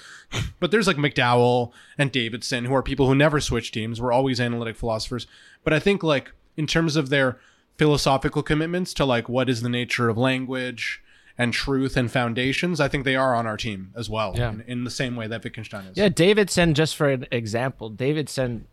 [0.59, 3.99] But there's like McDowell and Davidson, who are people who never switch teams.
[3.99, 5.27] Were always analytic philosophers.
[5.63, 7.39] But I think like in terms of their
[7.77, 11.01] philosophical commitments to like what is the nature of language
[11.37, 14.33] and truth and foundations, I think they are on our team as well.
[14.35, 14.51] Yeah.
[14.51, 15.97] In, in the same way that Wittgenstein is.
[15.97, 18.65] Yeah, Davidson, just for an example, Davidson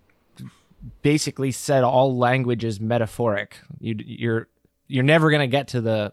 [1.02, 3.58] basically said all language is metaphoric.
[3.80, 4.48] You, you're
[4.86, 6.12] you're never gonna get to the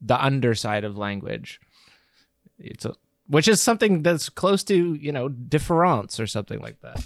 [0.00, 1.60] the underside of language.
[2.58, 2.94] It's a,
[3.28, 7.04] which is something that's close to you know difference or something like that.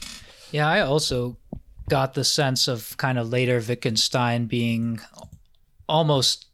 [0.50, 1.36] Yeah, I also
[1.88, 5.00] got the sense of kind of later Wittgenstein being
[5.88, 6.46] almost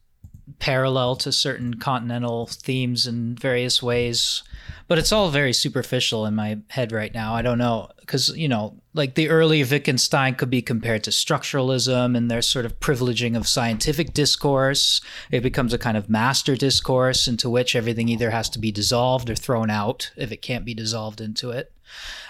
[0.58, 4.42] parallel to certain continental themes in various ways
[4.90, 7.32] but it's all very superficial in my head right now.
[7.32, 12.16] I don't know because you know like the early wittgenstein could be compared to structuralism
[12.16, 15.00] and their sort of privileging of scientific discourse.
[15.30, 19.30] It becomes a kind of master discourse into which everything either has to be dissolved
[19.30, 21.72] or thrown out if it can't be dissolved into it.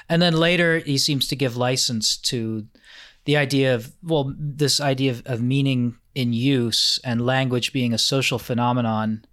[0.06, 2.66] And then later he seems to give license to
[3.24, 7.98] the idea of well this idea of, of meaning in use and language being a
[7.98, 9.24] social phenomenon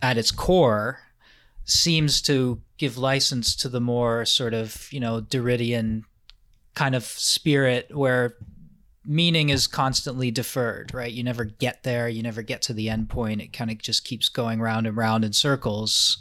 [0.00, 1.00] at its core
[1.68, 6.02] seems to give license to the more sort of you know Derridian
[6.74, 8.36] kind of spirit where
[9.04, 11.12] meaning is constantly deferred right?
[11.12, 13.42] You never get there you never get to the end point.
[13.42, 16.18] It kind of just keeps going round and round in circles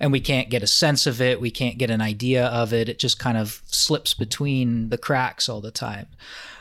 [0.00, 2.88] and we can't get a sense of it we can't get an idea of it.
[2.88, 6.06] It just kind of slips between the cracks all the time.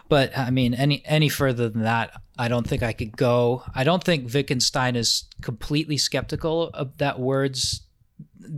[0.08, 3.64] But I mean, any any further than that, I don't think I could go.
[3.76, 7.82] I don't think Wittgenstein is completely skeptical of that words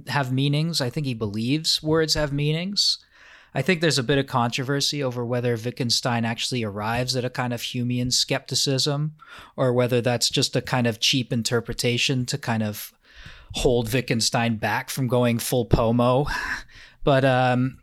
[0.07, 0.81] have meanings.
[0.81, 2.97] I think he believes words have meanings.
[3.53, 7.53] I think there's a bit of controversy over whether Wittgenstein actually arrives at a kind
[7.53, 9.15] of Humean skepticism
[9.57, 12.93] or whether that's just a kind of cheap interpretation to kind of
[13.53, 16.27] hold Wittgenstein back from going full pomo.
[17.03, 17.79] But um,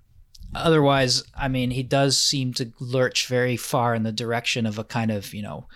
[0.55, 4.85] otherwise, I mean, he does seem to lurch very far in the direction of a
[4.85, 5.67] kind of, you know,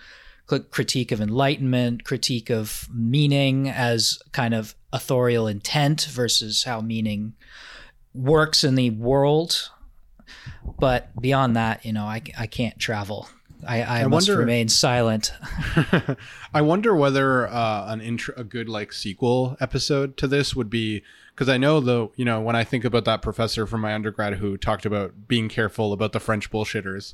[0.47, 7.33] critique of enlightenment, critique of meaning as kind of authorial intent versus how meaning
[8.13, 9.69] works in the world.
[10.79, 13.27] But beyond that, you know, I, I can't travel.
[13.67, 15.33] I, I, I must wonder, remain silent.
[16.53, 21.03] I wonder whether uh, an intro, a good like sequel episode to this would be
[21.33, 24.35] because I know the you know when I think about that professor from my undergrad
[24.35, 27.13] who talked about being careful about the French bullshitters,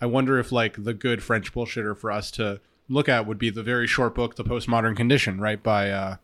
[0.00, 3.50] I wonder if like the good French bullshitter for us to look at would be
[3.50, 6.16] the very short book, The Postmodern Condition, right by uh,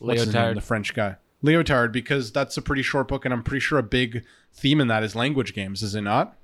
[0.00, 3.78] Lyotard, the French guy Leotard, because that's a pretty short book, and I'm pretty sure
[3.78, 6.36] a big theme in that is language games, is it not?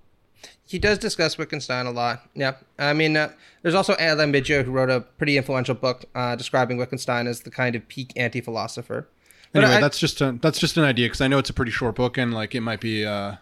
[0.66, 2.28] He does discuss Wittgenstein a lot.
[2.34, 6.36] Yeah, I mean, uh, there's also Alain Badiou who wrote a pretty influential book uh,
[6.36, 9.08] describing Wittgenstein as the kind of peak anti-philosopher.
[9.54, 11.72] Anyway, I, that's just a, that's just an idea because I know it's a pretty
[11.72, 13.06] short book and like it might be.
[13.06, 13.36] Uh,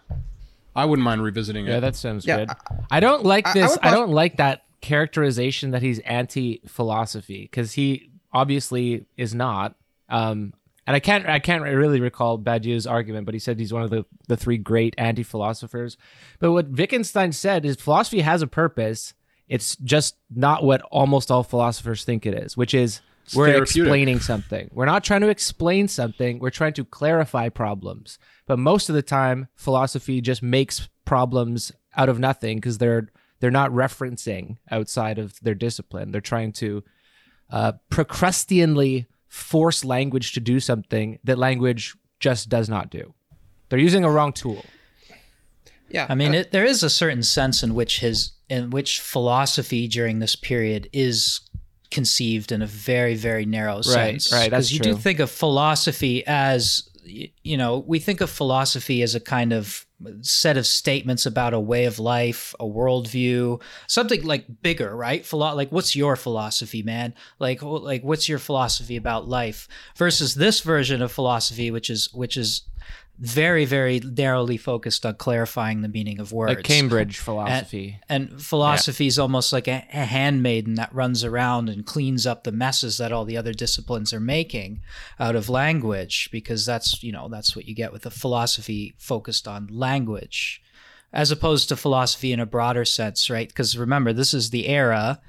[0.75, 1.71] I wouldn't mind revisiting it.
[1.71, 2.49] Yeah, that sounds yeah, good.
[2.49, 3.77] I, I, don't like this.
[3.81, 9.75] I, I don't like that characterization that he's anti-philosophy because he obviously is not.
[10.09, 10.53] Um,
[10.87, 13.89] and I can't I can't really recall Badiou's argument, but he said he's one of
[13.89, 15.97] the, the three great anti-philosophers.
[16.39, 19.13] But what Wittgenstein said is philosophy has a purpose.
[19.47, 23.01] It's just not what almost all philosophers think it is, which is
[23.35, 24.69] we're explaining something.
[24.73, 26.37] We're not trying to explain something.
[26.37, 28.19] We're trying to clarify problems.
[28.47, 33.51] But most of the time, philosophy just makes problems out of nothing because they're they're
[33.51, 36.11] not referencing outside of their discipline.
[36.11, 36.83] They're trying to
[37.49, 43.13] uh, Procrusteanly force language to do something that language just does not do.
[43.69, 44.63] They're using a wrong tool.
[45.89, 48.99] Yeah, I mean, uh, it, there is a certain sense in which his in which
[48.99, 51.41] philosophy during this period is
[51.91, 54.31] conceived in a very very narrow sense.
[54.31, 54.49] Right, right.
[54.49, 54.93] Because you true.
[54.93, 59.85] do think of philosophy as you know we think of philosophy as a kind of
[60.21, 65.25] set of statements about a way of life, a worldview, something like bigger, right?
[65.25, 67.13] Philo- like what's your philosophy, man?
[67.39, 72.37] Like like what's your philosophy about life versus this version of philosophy which is which
[72.37, 72.63] is
[73.17, 78.41] very very narrowly focused on clarifying the meaning of words like cambridge philosophy and, and
[78.41, 79.07] philosophy yeah.
[79.07, 83.13] is almost like a, a, handmaiden that runs around and cleans up the messes that
[83.13, 84.81] all the other disciplines are making
[85.17, 89.47] out of language because that's you know that's what you get with a philosophy focused
[89.47, 90.61] on language
[91.13, 95.21] as opposed to philosophy in a broader sense right because remember this is the era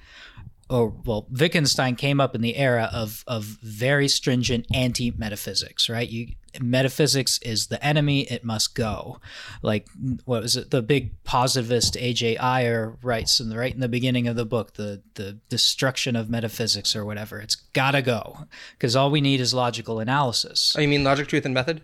[0.69, 6.09] or well, Wittgenstein came up in the era of of very stringent anti metaphysics, right?
[6.09, 9.21] You metaphysics is the enemy; it must go.
[9.63, 9.87] Like
[10.25, 10.71] what was it?
[10.71, 12.37] The big positivist A.J.
[12.39, 16.29] Ayer writes in the right in the beginning of the book, the the destruction of
[16.29, 17.39] metaphysics or whatever.
[17.39, 20.75] It's gotta go because all we need is logical analysis.
[20.77, 21.83] Oh, you mean logic, truth, and method?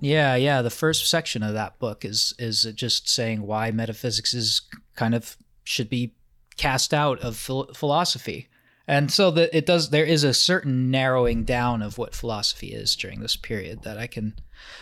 [0.00, 0.60] Yeah, yeah.
[0.60, 4.60] The first section of that book is is just saying why metaphysics is
[4.96, 6.14] kind of should be
[6.58, 8.48] cast out of philosophy.
[8.86, 12.96] And so that it does there is a certain narrowing down of what philosophy is
[12.96, 14.34] during this period that I can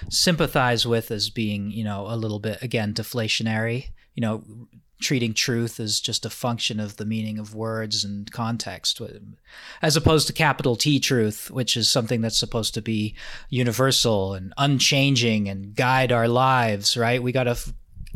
[0.08, 4.44] sympathize with as being, you know, a little bit again deflationary, you know,
[5.00, 9.00] treating truth as just a function of the meaning of words and context
[9.82, 13.14] as opposed to capital T truth which is something that's supposed to be
[13.50, 17.58] universal and unchanging and guide our lives right we got to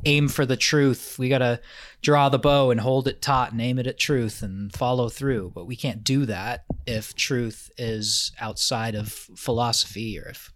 [0.05, 1.19] aim for the truth.
[1.19, 1.61] We got to
[2.03, 5.53] draw the bow and hold it taut and aim it at truth and follow through.
[5.55, 10.53] But we can't do that if truth is outside of philosophy or if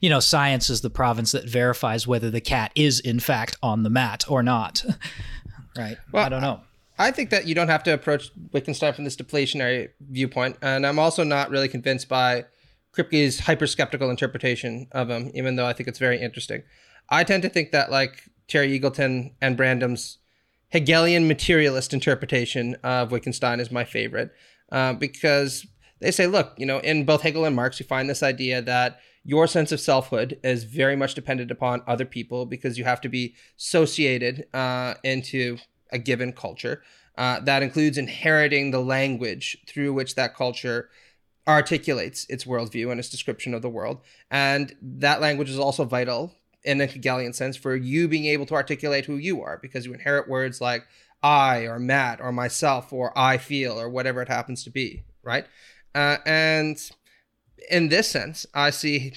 [0.00, 3.82] you know, science is the province that verifies whether the cat is in fact on
[3.82, 4.84] the mat or not.
[5.76, 5.98] right?
[6.12, 6.60] Well, I don't know.
[6.98, 10.98] I think that you don't have to approach Wittgenstein from this deflationary viewpoint, and I'm
[10.98, 12.46] also not really convinced by
[12.92, 16.62] Kripke's hyper skeptical interpretation of him, even though I think it's very interesting.
[17.08, 20.18] I tend to think that like Terry Eagleton and Brandom's
[20.70, 24.32] Hegelian materialist interpretation of Wittgenstein is my favorite
[24.72, 25.66] uh, because
[26.00, 29.00] they say, look, you know, in both Hegel and Marx, you find this idea that
[29.24, 33.08] your sense of selfhood is very much dependent upon other people because you have to
[33.08, 35.58] be associated uh, into
[35.92, 36.82] a given culture.
[37.16, 40.88] Uh, that includes inheriting the language through which that culture
[41.48, 44.00] articulates its worldview and its description of the world.
[44.30, 46.34] And that language is also vital
[46.64, 49.92] in a Hegelian sense for you being able to articulate who you are because you
[49.92, 50.86] inherit words like
[51.22, 55.46] I or Matt or myself or I feel or whatever it happens to be, right?
[55.94, 56.78] Uh, and
[57.70, 59.14] in this sense, I see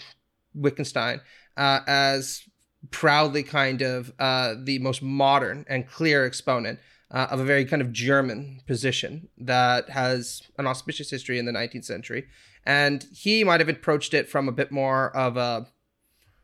[0.53, 1.21] Wittgenstein
[1.57, 2.43] uh, as
[2.89, 6.79] proudly kind of uh, the most modern and clear exponent
[7.11, 11.51] uh, of a very kind of German position that has an auspicious history in the
[11.51, 12.27] 19th century.
[12.65, 15.67] And he might have approached it from a bit more of a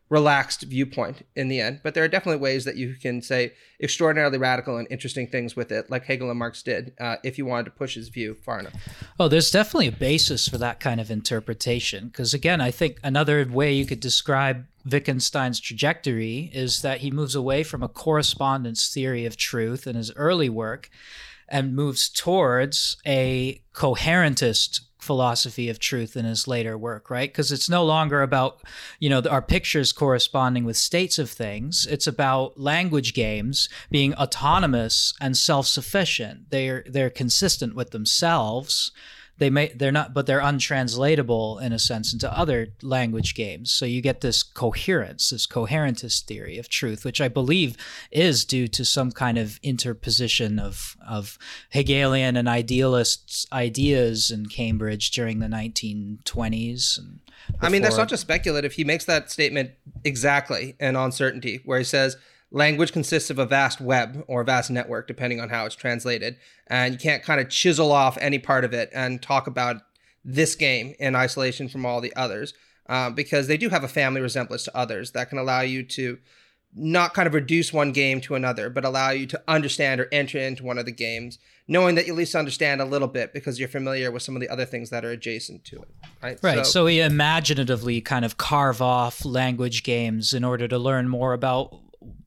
[0.10, 1.82] relaxed viewpoint in the end.
[1.84, 5.72] But there are definitely ways that you can say extraordinarily radical and interesting things with
[5.72, 8.60] it, like Hegel and Marx did, uh, if you wanted to push his view far
[8.60, 8.74] enough.
[9.20, 12.08] Oh, there's definitely a basis for that kind of interpretation.
[12.08, 17.36] Because again, I think another way you could describe Wittgenstein's trajectory is that he moves
[17.36, 20.89] away from a correspondence theory of truth in his early work
[21.49, 27.30] and moves towards a coherentist philosophy of truth in his later work, right?
[27.30, 28.62] Because it's no longer about,
[29.00, 31.88] you know, our pictures corresponding with states of things.
[31.89, 36.50] It's about language games being autonomous and self-sufficient.
[36.50, 38.91] They're they're consistent with themselves
[39.38, 43.72] they may they're not but they're untranslatable in a sense into other language games.
[43.72, 47.76] So you get this coherence this coherentist theory of truth which i believe
[48.12, 51.38] is due to some kind of interposition of of
[51.70, 57.20] hegelian and idealists ideas in cambridge during the 1920s and
[57.62, 58.74] i mean that's not just speculative.
[58.74, 59.72] He makes that statement
[60.04, 62.18] exactly in On Certainty where he says
[62.52, 66.38] language consists of a vast web or vast network, depending on how it's translated.
[66.68, 69.78] And you can't kind of chisel off any part of it and talk about
[70.24, 72.54] this game in isolation from all the others,
[72.89, 76.18] uh, because they do have a family resemblance to others that can allow you to
[76.74, 80.38] not kind of reduce one game to another, but allow you to understand or enter
[80.38, 83.58] into one of the games, knowing that you at least understand a little bit because
[83.58, 85.88] you're familiar with some of the other things that are adjacent to it.
[86.22, 86.39] Right.
[86.43, 86.66] Right.
[86.66, 91.34] So, so we imaginatively kind of carve off language games in order to learn more
[91.34, 91.80] about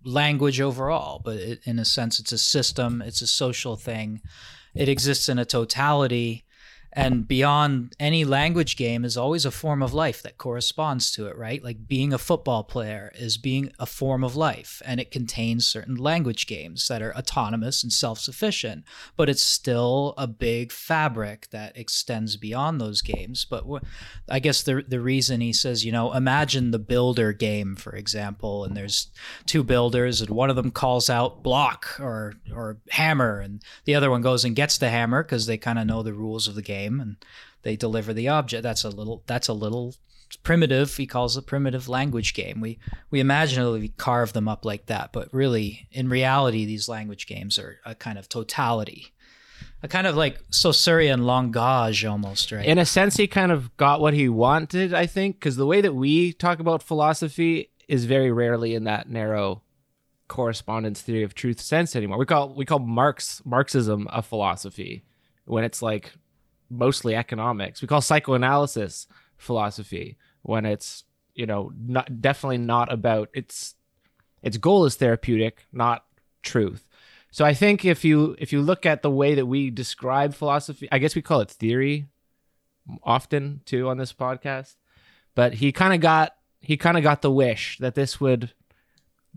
[0.04, 4.20] language overall, but it, in a sense, it's a system, it's a social thing.
[4.74, 6.44] It exists in a totality
[6.92, 11.36] and beyond any language game is always a form of life that corresponds to it
[11.36, 11.62] right?
[11.62, 15.94] Like being a football player is being a form of life and it contains certain
[15.94, 18.84] language games that are autonomous and self-sufficient
[19.16, 23.44] but it's still a big fabric that extends beyond those games.
[23.48, 23.64] But
[24.28, 28.64] i guess the the reason he says you know imagine the builder game for example
[28.64, 29.08] and there's
[29.46, 34.10] two builders and one of them calls out block or or hammer and the other
[34.10, 36.62] one goes and gets the hammer because they kind of know the rules of the
[36.62, 37.16] game game and
[37.62, 38.62] they deliver the object.
[38.62, 39.94] That's a little that's a little
[40.42, 40.96] primitive.
[40.96, 42.60] He calls it primitive language game.
[42.60, 42.78] We
[43.10, 47.80] we imaginatively carve them up like that, but really in reality these language games are
[47.84, 49.12] a kind of totality.
[49.82, 52.66] A kind of like Saussurean langage almost, right?
[52.66, 55.80] In a sense, he kind of got what he wanted, I think, because the way
[55.80, 59.62] that we talk about philosophy is very rarely in that narrow
[60.28, 62.18] correspondence theory of truth sense anymore.
[62.18, 65.04] We call we call Marx Marxism a philosophy
[65.44, 66.12] when it's like
[66.70, 67.82] mostly economics.
[67.82, 69.06] We call psychoanalysis
[69.36, 71.04] philosophy when it's
[71.34, 73.74] you know not definitely not about its
[74.42, 76.04] its goal is therapeutic, not
[76.42, 76.88] truth.
[77.30, 80.88] So I think if you if you look at the way that we describe philosophy,
[80.90, 82.06] I guess we call it theory
[83.02, 84.76] often too on this podcast.
[85.34, 88.52] But he kind of got he kind of got the wish that this would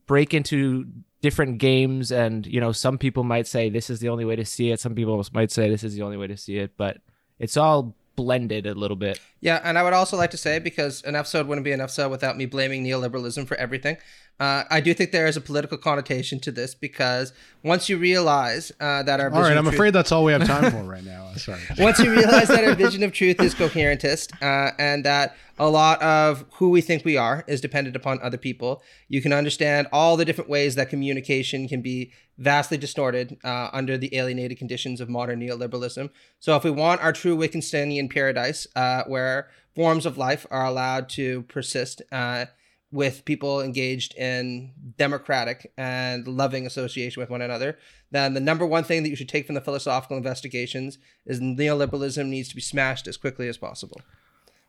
[0.06, 0.86] break into
[1.22, 4.44] different games and you know some people might say this is the only way to
[4.44, 6.98] see it some people might say this is the only way to see it but
[7.44, 9.20] it's all blended a little bit.
[9.42, 12.10] Yeah, and I would also like to say because an episode wouldn't be an episode
[12.10, 13.98] without me blaming neoliberalism for everything.
[14.40, 17.32] Uh, I do think there is a political connotation to this because
[17.64, 20.34] once you realize uh, that our All right, vision I'm truth- afraid that's all we
[20.34, 21.32] have time for right now.
[21.36, 21.62] Sorry.
[21.80, 26.02] once you realize that our vision of truth is coherentist uh, and that a lot
[26.02, 30.18] of who we think we are is dependent upon other people, you can understand all
[30.18, 35.10] the different ways that communication can be vastly distorted uh, under the alienated conditions of
[35.10, 36.10] modern neoliberalism.
[36.40, 41.08] So, if we want our true Wittgensteinian paradise, uh, where forms of life are allowed
[41.10, 42.46] to persist, uh,
[42.94, 47.80] with people engaged in democratic and loving association with one another,
[48.12, 52.28] then the number one thing that you should take from the philosophical investigations is neoliberalism
[52.28, 54.00] needs to be smashed as quickly as possible.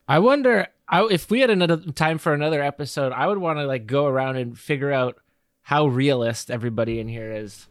[0.09, 3.13] I wonder I, if we had another time for another episode.
[3.13, 5.21] I would want to like go around and figure out
[5.61, 7.69] how realist everybody in here is,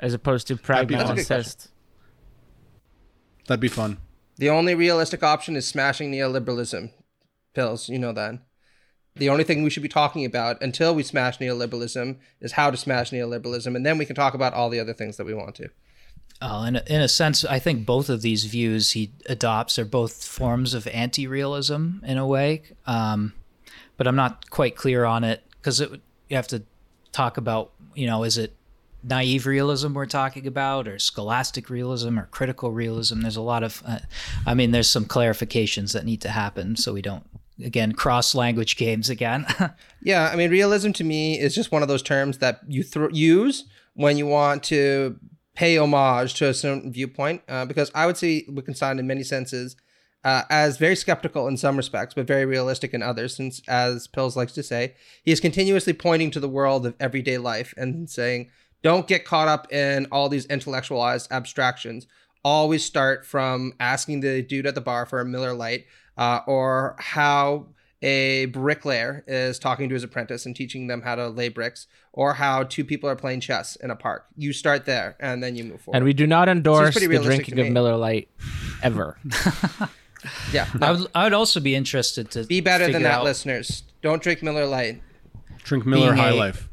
[0.00, 0.88] as opposed to be awesome.
[0.88, 1.68] That's pragmatist.
[3.48, 3.98] That'd be fun.
[4.38, 6.90] The only realistic option is smashing neoliberalism.
[7.52, 8.38] Pills, you know that.
[9.14, 12.76] The only thing we should be talking about until we smash neoliberalism is how to
[12.76, 15.54] smash neoliberalism, and then we can talk about all the other things that we want
[15.56, 15.68] to.
[16.40, 19.84] Oh, in a, in a sense, I think both of these views he adopts are
[19.84, 23.34] both forms of anti-realism in a way, um,
[23.96, 26.00] but I'm not quite clear on it because you
[26.30, 26.64] have to
[27.12, 28.56] talk about, you know, is it
[29.04, 33.20] naive realism we're talking about, or scholastic realism, or critical realism?
[33.20, 33.98] There's a lot of, uh,
[34.44, 37.24] I mean, there's some clarifications that need to happen so we don't
[37.64, 39.46] again cross language games again.
[40.04, 43.08] Yeah, I mean, realism to me is just one of those terms that you thro-
[43.12, 45.16] use when you want to
[45.54, 47.42] pay homage to a certain viewpoint.
[47.48, 49.76] Uh, because I would see Wittgenstein in many senses
[50.24, 53.36] uh, as very skeptical in some respects, but very realistic in others.
[53.36, 54.94] Since, as Pills likes to say,
[55.24, 58.50] he is continuously pointing to the world of everyday life and saying,
[58.82, 62.06] "Don't get caught up in all these intellectualized abstractions.
[62.44, 65.86] Always start from asking the dude at the bar for a Miller Lite."
[66.16, 67.66] Uh, or how
[68.02, 72.34] a bricklayer is talking to his apprentice and teaching them how to lay bricks, or
[72.34, 74.26] how two people are playing chess in a park.
[74.36, 75.96] You start there and then you move forward.
[75.96, 77.68] And we do not endorse pretty the drinking of.
[77.70, 78.28] Miller Lite
[78.82, 79.18] ever.
[80.52, 83.24] yeah, no, I would I would also be interested to be better than that, out-
[83.24, 83.84] listeners.
[84.02, 85.00] Don't drink Miller Lite.
[85.64, 86.68] Drink Miller Being High a- Life.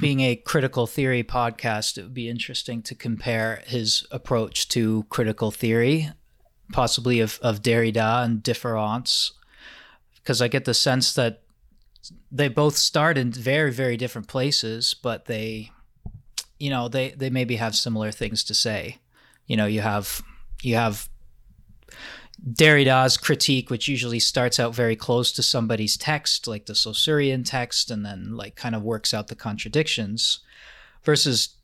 [0.00, 5.52] being a critical theory podcast, it would be interesting to compare his approach to critical
[5.52, 6.10] theory,
[6.72, 9.32] possibly of, of Derrida and Difference,
[10.16, 11.42] because I get the sense that
[12.30, 15.70] they both start in very, very different places, but they,
[16.58, 18.98] you know, they, they maybe have similar things to say.
[19.46, 20.22] You know, you have
[20.62, 21.08] you have
[22.42, 27.90] Derrida's critique, which usually starts out very close to somebody's text, like the Saussurean text,
[27.90, 30.40] and then like kind of works out the contradictions,
[31.02, 31.56] versus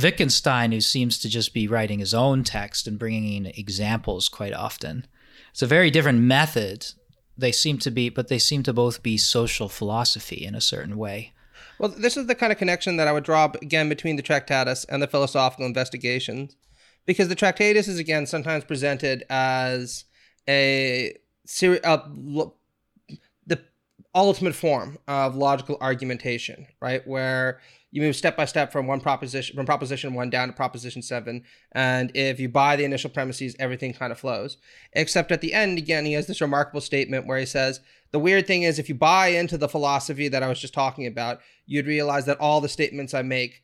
[0.00, 4.54] Wittgenstein, who seems to just be writing his own text and bringing in examples quite
[4.54, 5.06] often.
[5.50, 6.86] It's a very different method.
[7.36, 10.96] They seem to be, but they seem to both be social philosophy in a certain
[10.96, 11.32] way.
[11.78, 14.84] Well, this is the kind of connection that I would draw again between the Tractatus
[14.84, 16.56] and the philosophical investigations,
[17.06, 20.04] because the Tractatus is again sometimes presented as
[20.48, 22.54] a series lo-
[23.46, 23.62] the
[24.14, 27.06] ultimate form of logical argumentation, right?
[27.06, 27.60] Where
[27.92, 31.44] you move step by step from one proposition from proposition one down to proposition seven,
[31.72, 34.56] and if you buy the initial premises, everything kind of flows.
[34.94, 37.80] Except at the end, again, he has this remarkable statement where he says,
[38.10, 41.06] "The weird thing is, if you buy into the philosophy that I was just talking
[41.06, 43.62] about, you'd realize that all the statements I make."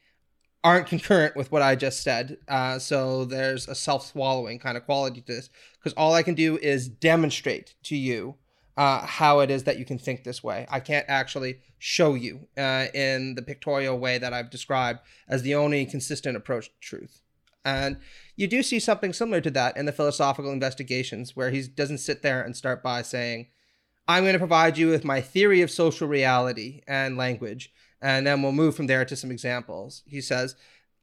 [0.65, 2.37] aren't concurrent with what I just said.
[2.49, 6.35] Uh, so there's a self swallowing kind of quality to this because all I can
[6.35, 8.35] do is demonstrate to you
[8.79, 10.65] uh, how it is that you can think this way.
[10.71, 15.57] I can't actually show you uh, in the pictorial way that I've described as the
[15.57, 17.21] only consistent approach to truth.
[17.65, 17.97] And
[18.37, 22.23] you do see something similar to that in the philosophical investigations, where he doesn't sit
[22.23, 23.49] there and start by saying,
[24.07, 28.43] I'm going to provide you with my theory of social reality and language, and then
[28.43, 30.05] we'll move from there to some examples.
[30.07, 30.55] He says,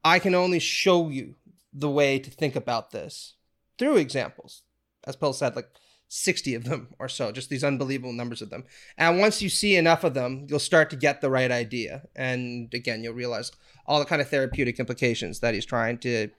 [0.02, 1.36] I can only show you
[1.74, 3.34] the way to think about this
[3.78, 4.62] through examples.
[5.06, 5.70] As Paul said, like
[6.08, 8.64] 60 of them or so, just these unbelievable numbers of them.
[8.98, 12.04] And once you see enough of them, you'll start to get the right idea.
[12.16, 13.52] And again, you'll realize
[13.86, 16.30] all the kind of therapeutic implications that he's trying to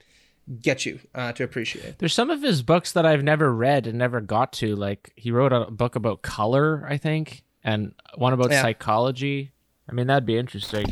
[0.61, 1.99] get you uh, to appreciate.
[1.99, 4.75] There's some of his books that I've never read and never got to.
[4.75, 8.61] Like he wrote a book about color, I think, and one about Yeah.
[8.61, 9.51] psychology.
[9.89, 10.87] I mean, that'd be interesting.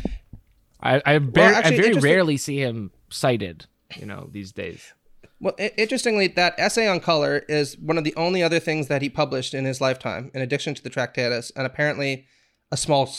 [0.82, 3.66] I I, bar- Well, actually, I very rarely see him cited,
[3.98, 4.92] you know, these days.
[5.38, 9.10] Well, interestingly, that essay on color is one of the only other things that he
[9.10, 12.26] published in his lifetime, in addition to the Tractatus, and apparently
[12.72, 13.12] a small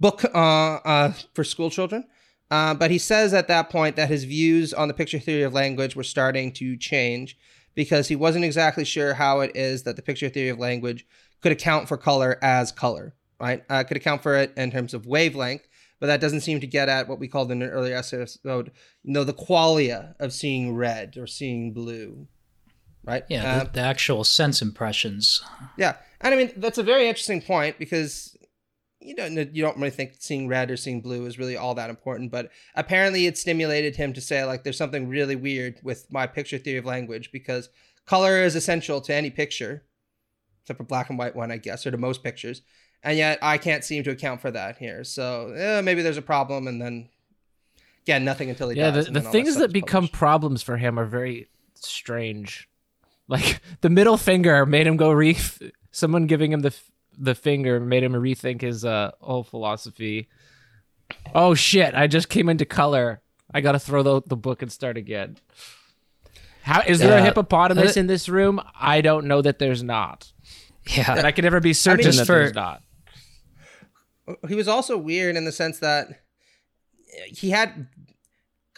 [0.00, 2.06] book uh, uh, for school children.
[2.50, 5.52] Uh, but he says at that point that his views on the picture theory of
[5.52, 7.36] language were starting to change
[7.74, 11.06] because he wasn't exactly sure how it is that the picture theory of language
[11.42, 13.14] could account for color as color.
[13.38, 13.64] right?
[13.68, 15.67] Uh, could account for it in terms of wavelength,
[16.00, 18.70] but that doesn't seem to get at what we called in an earlier episode,
[19.02, 22.26] you know, the qualia of seeing red or seeing blue,
[23.04, 23.24] right?
[23.28, 25.42] Yeah, Um, the, the actual sense impressions.
[25.76, 28.36] yeah, and I mean that's a very interesting point because
[29.00, 31.90] you don't you don't really think seeing red or seeing blue is really all that
[31.90, 36.26] important, but apparently it stimulated him to say like there's something really weird with my
[36.26, 37.68] picture theory of language because
[38.06, 39.84] color is essential to any picture,
[40.62, 42.62] except for black and white one, I guess, or to most pictures,
[43.02, 45.04] and yet I can't seem to account for that here.
[45.04, 47.08] So eh, maybe there's a problem, and then
[48.04, 49.06] again nothing until he Yeah, dies.
[49.06, 50.12] the, the things that, that is become published.
[50.14, 52.68] problems for him are very strange.
[53.28, 55.36] Like the middle finger made him go re.
[55.90, 56.74] Someone giving him the
[57.20, 60.28] the finger made him rethink his uh, whole philosophy.
[61.34, 61.94] Oh shit!
[61.94, 63.20] I just came into color.
[63.52, 65.38] I gotta throw the, the book and start again.
[66.62, 68.60] How is there a hippopotamus Uh, in this room?
[68.78, 70.30] I don't know that there's not.
[70.86, 71.14] Yeah.
[71.16, 72.82] And I could never be certain just that for- there's not.
[74.48, 76.22] He was also weird in the sense that
[77.26, 77.88] he had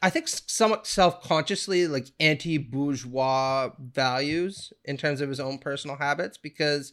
[0.02, 6.92] i think somewhat self-consciously like anti-bourgeois values in terms of his own personal habits because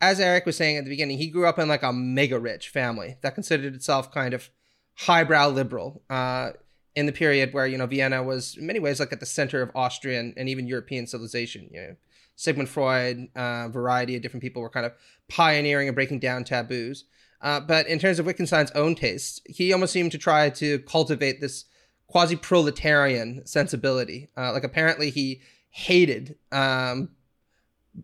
[0.00, 2.68] as eric was saying at the beginning he grew up in like a mega rich
[2.68, 4.50] family that considered itself kind of
[4.94, 6.50] highbrow liberal uh,
[6.96, 9.62] in the period where you know vienna was in many ways like at the center
[9.62, 11.96] of austrian and even european civilization you know.
[12.36, 14.92] Sigmund freud uh, variety of different people were kind of
[15.28, 17.04] pioneering and breaking down taboos
[17.40, 21.40] uh, but in terms of Wittgenstein's own tastes, he almost seemed to try to cultivate
[21.40, 21.64] this
[22.08, 24.28] quasi proletarian sensibility.
[24.36, 25.40] Uh, like, apparently, he
[25.70, 27.10] hated um,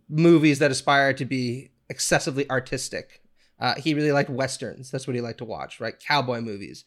[0.09, 3.23] movies that aspire to be excessively artistic.
[3.59, 4.90] Uh, he really liked westerns.
[4.90, 5.98] That's what he liked to watch, right?
[5.98, 6.85] Cowboy movies.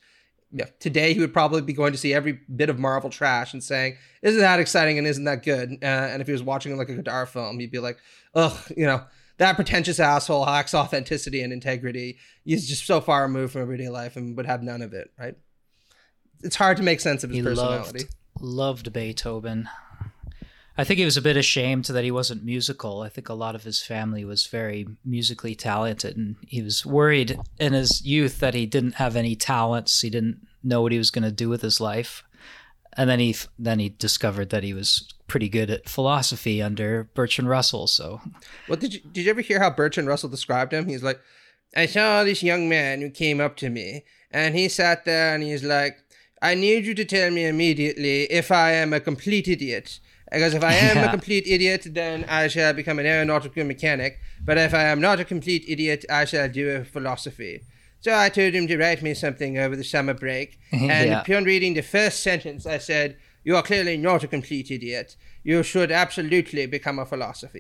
[0.52, 0.66] Yeah.
[0.80, 3.98] Today, he would probably be going to see every bit of Marvel trash and saying,
[4.22, 6.96] "Isn't that exciting and isn't that good?" Uh, and if he was watching like a
[6.96, 7.98] Godard film, he'd be like,
[8.34, 9.04] "Ugh, you know."
[9.38, 12.18] That pretentious asshole lacks authenticity and integrity.
[12.44, 15.36] He's just so far removed from everyday life and would have none of it, right?
[16.44, 18.00] It's hard to make sense of his He personality.
[18.00, 19.70] loved loved Beethoven.
[20.80, 23.02] I think he was a bit ashamed that he wasn't musical.
[23.02, 27.40] I think a lot of his family was very musically talented, and he was worried
[27.58, 30.02] in his youth that he didn't have any talents.
[30.02, 32.24] He didn't know what he was going to do with his life,
[32.98, 37.50] and then he then he discovered that he was pretty good at philosophy under Bertrand
[37.50, 37.88] Russell.
[37.88, 38.22] So
[38.66, 40.88] What did you did you ever hear how Bertrand Russell described him?
[40.88, 41.20] He's like,
[41.76, 45.44] I saw this young man who came up to me, and he sat there and
[45.44, 45.98] he's like,
[46.42, 50.00] I need you to tell me immediately if I am a complete idiot.
[50.32, 54.20] Because if I am a complete idiot, then I shall become an aeronautical mechanic.
[54.44, 57.62] But if I am not a complete idiot, I shall do a philosophy.
[58.00, 60.60] So I told him to write me something over the summer break.
[60.72, 60.90] Mm-hmm.
[60.90, 61.22] And Yeah.
[61.22, 65.16] upon reading the first sentence, I said, You are clearly not a complete idiot.
[65.44, 67.60] You should absolutely become a philosopher.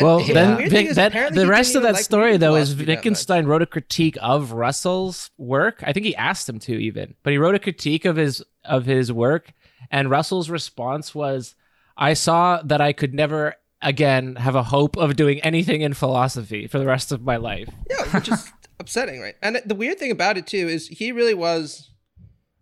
[0.00, 2.90] Well, the then Vic, that, the rest of that like story, though, is philosophy that
[2.90, 2.96] much.
[2.98, 5.82] Wittgenstein wrote a critique of Russell's work.
[5.86, 8.84] I think he asked him to even, but he wrote a critique of his of
[8.86, 9.52] his work,
[9.90, 11.54] and Russell's response was,
[11.96, 16.66] "I saw that I could never again have a hope of doing anything in philosophy
[16.66, 19.34] for the rest of my life." Yeah, which is upsetting, right?
[19.42, 21.90] And the weird thing about it too is he really was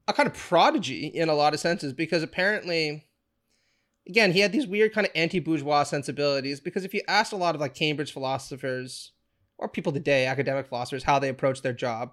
[0.06, 3.06] a kind of prodigy in a lot of senses because apparently,
[4.08, 6.60] again, he had these weird kind of anti-bourgeois sensibilities.
[6.60, 9.12] Because if you asked a lot of like Cambridge philosophers
[9.58, 12.12] or people today, academic philosophers, how they approach their job,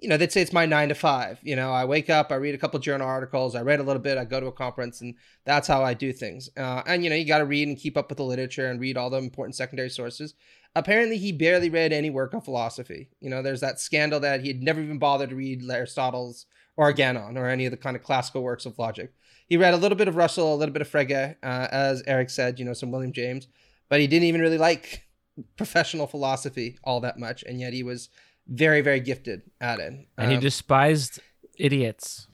[0.00, 1.38] you know, they'd say it's my nine to five.
[1.42, 4.02] You know, I wake up, I read a couple journal articles, I read a little
[4.02, 5.14] bit, I go to a conference, and
[5.44, 6.50] that's how I do things.
[6.56, 8.80] Uh, and you know, you got to read and keep up with the literature and
[8.80, 10.34] read all the important secondary sources.
[10.76, 13.08] Apparently, he barely read any work on philosophy.
[13.20, 16.46] You know, there's that scandal that he had never even bothered to read Aristotle's
[16.76, 19.12] or Organon or any of the kind of classical works of logic.
[19.46, 22.30] He read a little bit of Russell, a little bit of Frege, uh, as Eric
[22.30, 23.46] said, you know, some William James,
[23.88, 25.04] but he didn't even really like
[25.56, 28.08] professional philosophy all that much, and yet he was
[28.48, 29.92] very, very gifted at it.
[30.18, 31.20] and he Um, despised
[31.58, 32.28] idiots.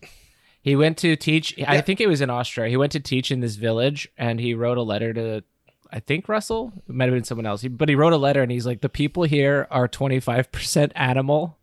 [0.62, 1.54] He went to teach.
[1.66, 2.68] I think it was in Austria.
[2.68, 5.42] He went to teach in this village, and he wrote a letter to,
[5.90, 6.72] I think Russell.
[6.88, 7.64] It might have been someone else.
[7.64, 10.92] But he wrote a letter, and he's like, "The people here are twenty five percent
[10.94, 11.58] animal,"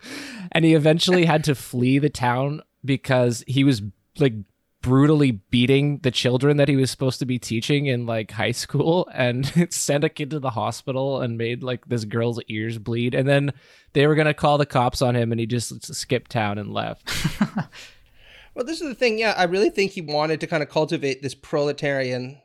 [0.52, 3.82] and he eventually had to flee the town because he was
[4.18, 4.34] like
[4.82, 9.08] brutally beating the children that he was supposed to be teaching in like high school
[9.12, 13.28] and sent a kid to the hospital and made like this girl's ears bleed and
[13.28, 13.52] then
[13.92, 16.72] they were going to call the cops on him and he just skipped town and
[16.72, 17.10] left
[18.54, 19.18] Well, this is the thing.
[19.18, 22.40] Yeah, I really think he wanted to kind of cultivate this proletarian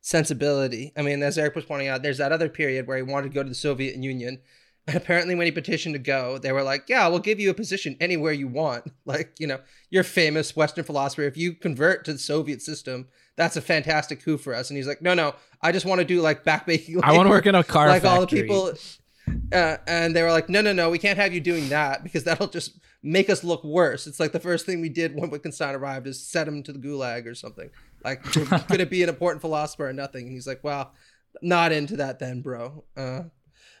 [0.00, 0.92] sensibility.
[0.96, 3.34] I mean, as Eric was pointing out, there's that other period where he wanted to
[3.34, 4.40] go to the Soviet Union.
[4.86, 7.54] And apparently, when he petitioned to go, they were like, yeah, we'll give you a
[7.54, 8.84] position anywhere you want.
[9.06, 11.22] Like, you know, you're famous Western philosopher.
[11.22, 13.06] If you convert to the Soviet system,
[13.36, 14.68] that's a fantastic coup for us.
[14.68, 16.98] And he's like, no, no, I just want to do like backbaking.
[17.04, 18.72] I wanna work in a car Like all the people.
[19.52, 22.24] Uh, and they were like, no, no, no, we can't have you doing that because
[22.24, 24.06] that'll just make us look worse.
[24.06, 26.78] It's like the first thing we did when Wittgenstein arrived is set him to the
[26.80, 27.70] gulag or something.
[28.04, 30.26] Like, could it be an important philosopher or nothing?
[30.26, 30.92] And he's like, well,
[31.42, 32.84] not into that then, bro.
[32.96, 33.22] Uh,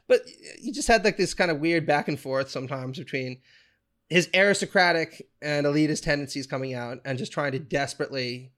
[0.08, 0.20] but
[0.60, 3.40] you just had like this kind of weird back and forth sometimes between
[4.08, 8.52] his aristocratic and elitist tendencies coming out and just trying to desperately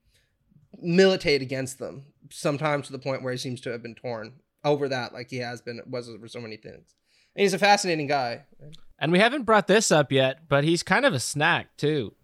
[0.80, 4.34] militate against them sometimes to the point where he seems to have been torn
[4.64, 6.94] over that like he has been was for so many things
[7.34, 8.44] and he's a fascinating guy
[8.98, 12.14] And we haven't brought this up yet, but he's kind of a snack too.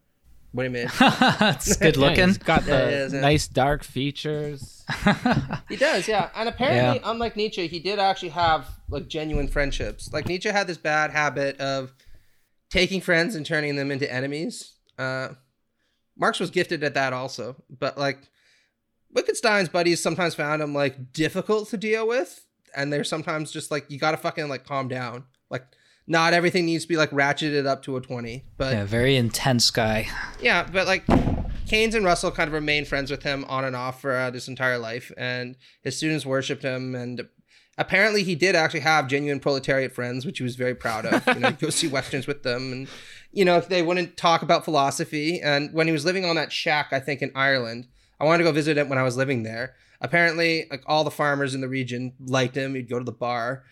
[0.55, 2.29] What do you mean it's good Yeah, looking.
[2.29, 3.21] he's got the Yeah, yeah.
[3.21, 4.85] nice dark features.
[5.69, 7.11] he does yeah and apparently Yeah.
[7.11, 11.59] unlike nietzsche he did actually have like genuine friendships like nietzsche had this bad habit
[11.61, 11.93] of
[12.71, 15.29] taking friends and turning them into enemies uh
[16.17, 18.19] marx was gifted at that also but like
[19.13, 22.45] Wittgenstein's buddies sometimes found him like difficult to deal with,
[22.75, 25.23] and they're sometimes just like you gotta fucking like calm down.
[25.51, 25.65] Like
[26.07, 29.71] not everything needs to be like ratcheted up to a twenty, but Yeah, very intense
[29.71, 30.09] guy.
[30.41, 31.05] yeah, but like
[31.67, 34.49] Keynes and Russell kind of remained friends with him on and off for uh, this
[34.49, 36.95] entire life, and his students worshipped him.
[36.95, 37.27] And
[37.79, 41.27] apparently, he did actually have genuine proletariat friends, which he was very proud of.
[41.27, 42.89] You know, go see westerns with them, and
[43.33, 45.41] you know, they wouldn't talk about philosophy.
[45.41, 47.89] And when he was living on that shack, I think in Ireland,
[48.21, 49.75] I wanted to go visit it when I was living there.
[50.03, 52.75] Apparently, like all the farmers in the region liked him.
[52.75, 53.65] He'd go to the bar.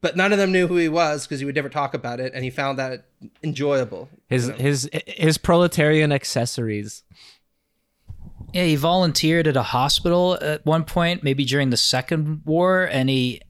[0.00, 2.32] But none of them knew who he was because he would never talk about it,
[2.32, 3.06] and he found that
[3.42, 4.08] enjoyable.
[4.28, 7.02] His his his proletarian accessories.
[8.52, 13.10] Yeah, he volunteered at a hospital at one point, maybe during the second war, and
[13.10, 13.40] he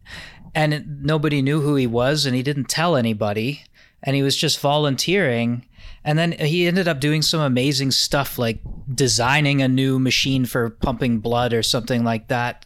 [0.54, 3.64] and nobody knew who he was, and he didn't tell anybody,
[4.02, 5.66] and he was just volunteering,
[6.04, 8.60] and then he ended up doing some amazing stuff like
[8.94, 12.64] designing a new machine for pumping blood or something like that,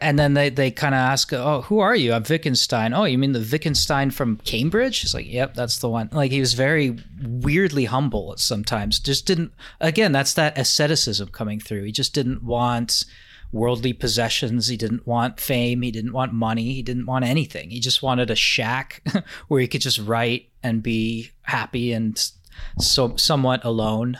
[0.00, 2.94] and then they they kind of ask, "Oh, who are you?" I'm Wittgenstein.
[2.94, 5.00] Oh, you mean the Wittgenstein from Cambridge?
[5.00, 8.98] He's like, "Yep, that's the one." Like he was very weirdly humble sometimes.
[8.98, 9.52] Just didn't.
[9.80, 11.84] Again, that's that asceticism coming through.
[11.84, 13.04] He just didn't want
[13.52, 14.68] worldly possessions.
[14.68, 15.82] He didn't want fame.
[15.82, 16.72] He didn't want money.
[16.72, 17.70] He didn't want anything.
[17.70, 19.02] He just wanted a shack
[19.48, 22.30] where he could just write and be happy and
[22.78, 24.18] so somewhat alone.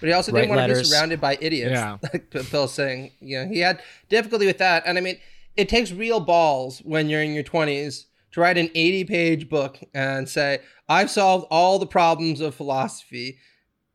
[0.00, 1.72] But he also didn't want to be surrounded by idiots.
[1.72, 1.98] Yeah.
[2.02, 4.84] Like Bill's saying, you know, he had difficulty with that.
[4.86, 5.18] And I mean,
[5.56, 9.78] it takes real balls when you're in your 20s to write an 80 page book
[9.94, 13.38] and say, I've solved all the problems of philosophy.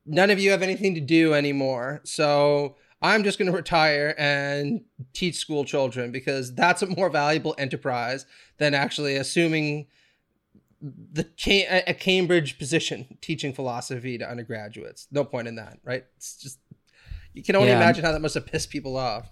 [0.06, 2.02] None of you have anything to do anymore.
[2.04, 4.82] So I'm just going to retire and
[5.14, 8.26] teach school children because that's a more valuable enterprise
[8.57, 9.88] than actually assuming
[10.82, 15.07] the a- Cambridge position teaching philosophy to undergraduates.
[15.11, 16.06] No point in that, right?
[16.18, 16.60] It's just
[17.34, 17.78] you can only Yeah.
[17.78, 19.30] imagine how that must have pissed people off.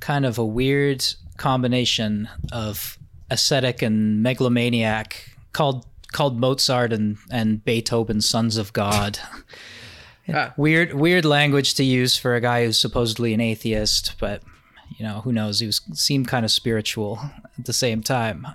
[0.00, 1.04] Kind of a weird
[1.36, 2.98] combination of
[3.30, 9.18] ascetic and megalomaniac called called Mozart and, and Beethoven's Sons of God.
[10.32, 10.52] Ah.
[10.56, 14.42] Weird weird language to use for a guy who's supposedly an atheist, but
[14.98, 15.60] you know, who knows?
[15.60, 17.18] He was seemed kind of spiritual
[17.58, 18.46] at the same time.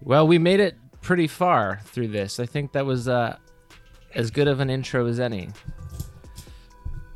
[0.00, 2.38] Well, we made it pretty far through this.
[2.38, 3.36] I think that was uh,
[4.14, 5.48] as good of an intro as any.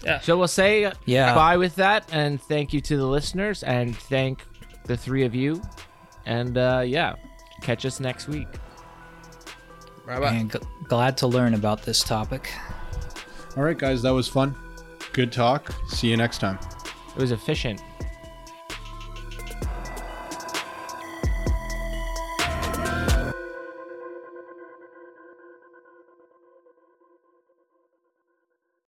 [0.04, 0.20] Yeah.
[0.20, 1.34] So we'll say Yeah.
[1.34, 4.42] bye with that, and thank you to the listeners, and thank
[4.84, 5.60] the three of you,
[6.24, 7.16] and uh, yeah,
[7.62, 8.48] catch us next week.
[10.06, 10.32] Bye about.
[10.32, 12.48] And g- glad to learn about this topic.
[13.58, 14.54] All right, guys, that was fun.
[15.12, 15.74] Good talk.
[15.88, 16.60] See you next time.
[17.16, 17.82] It was efficient.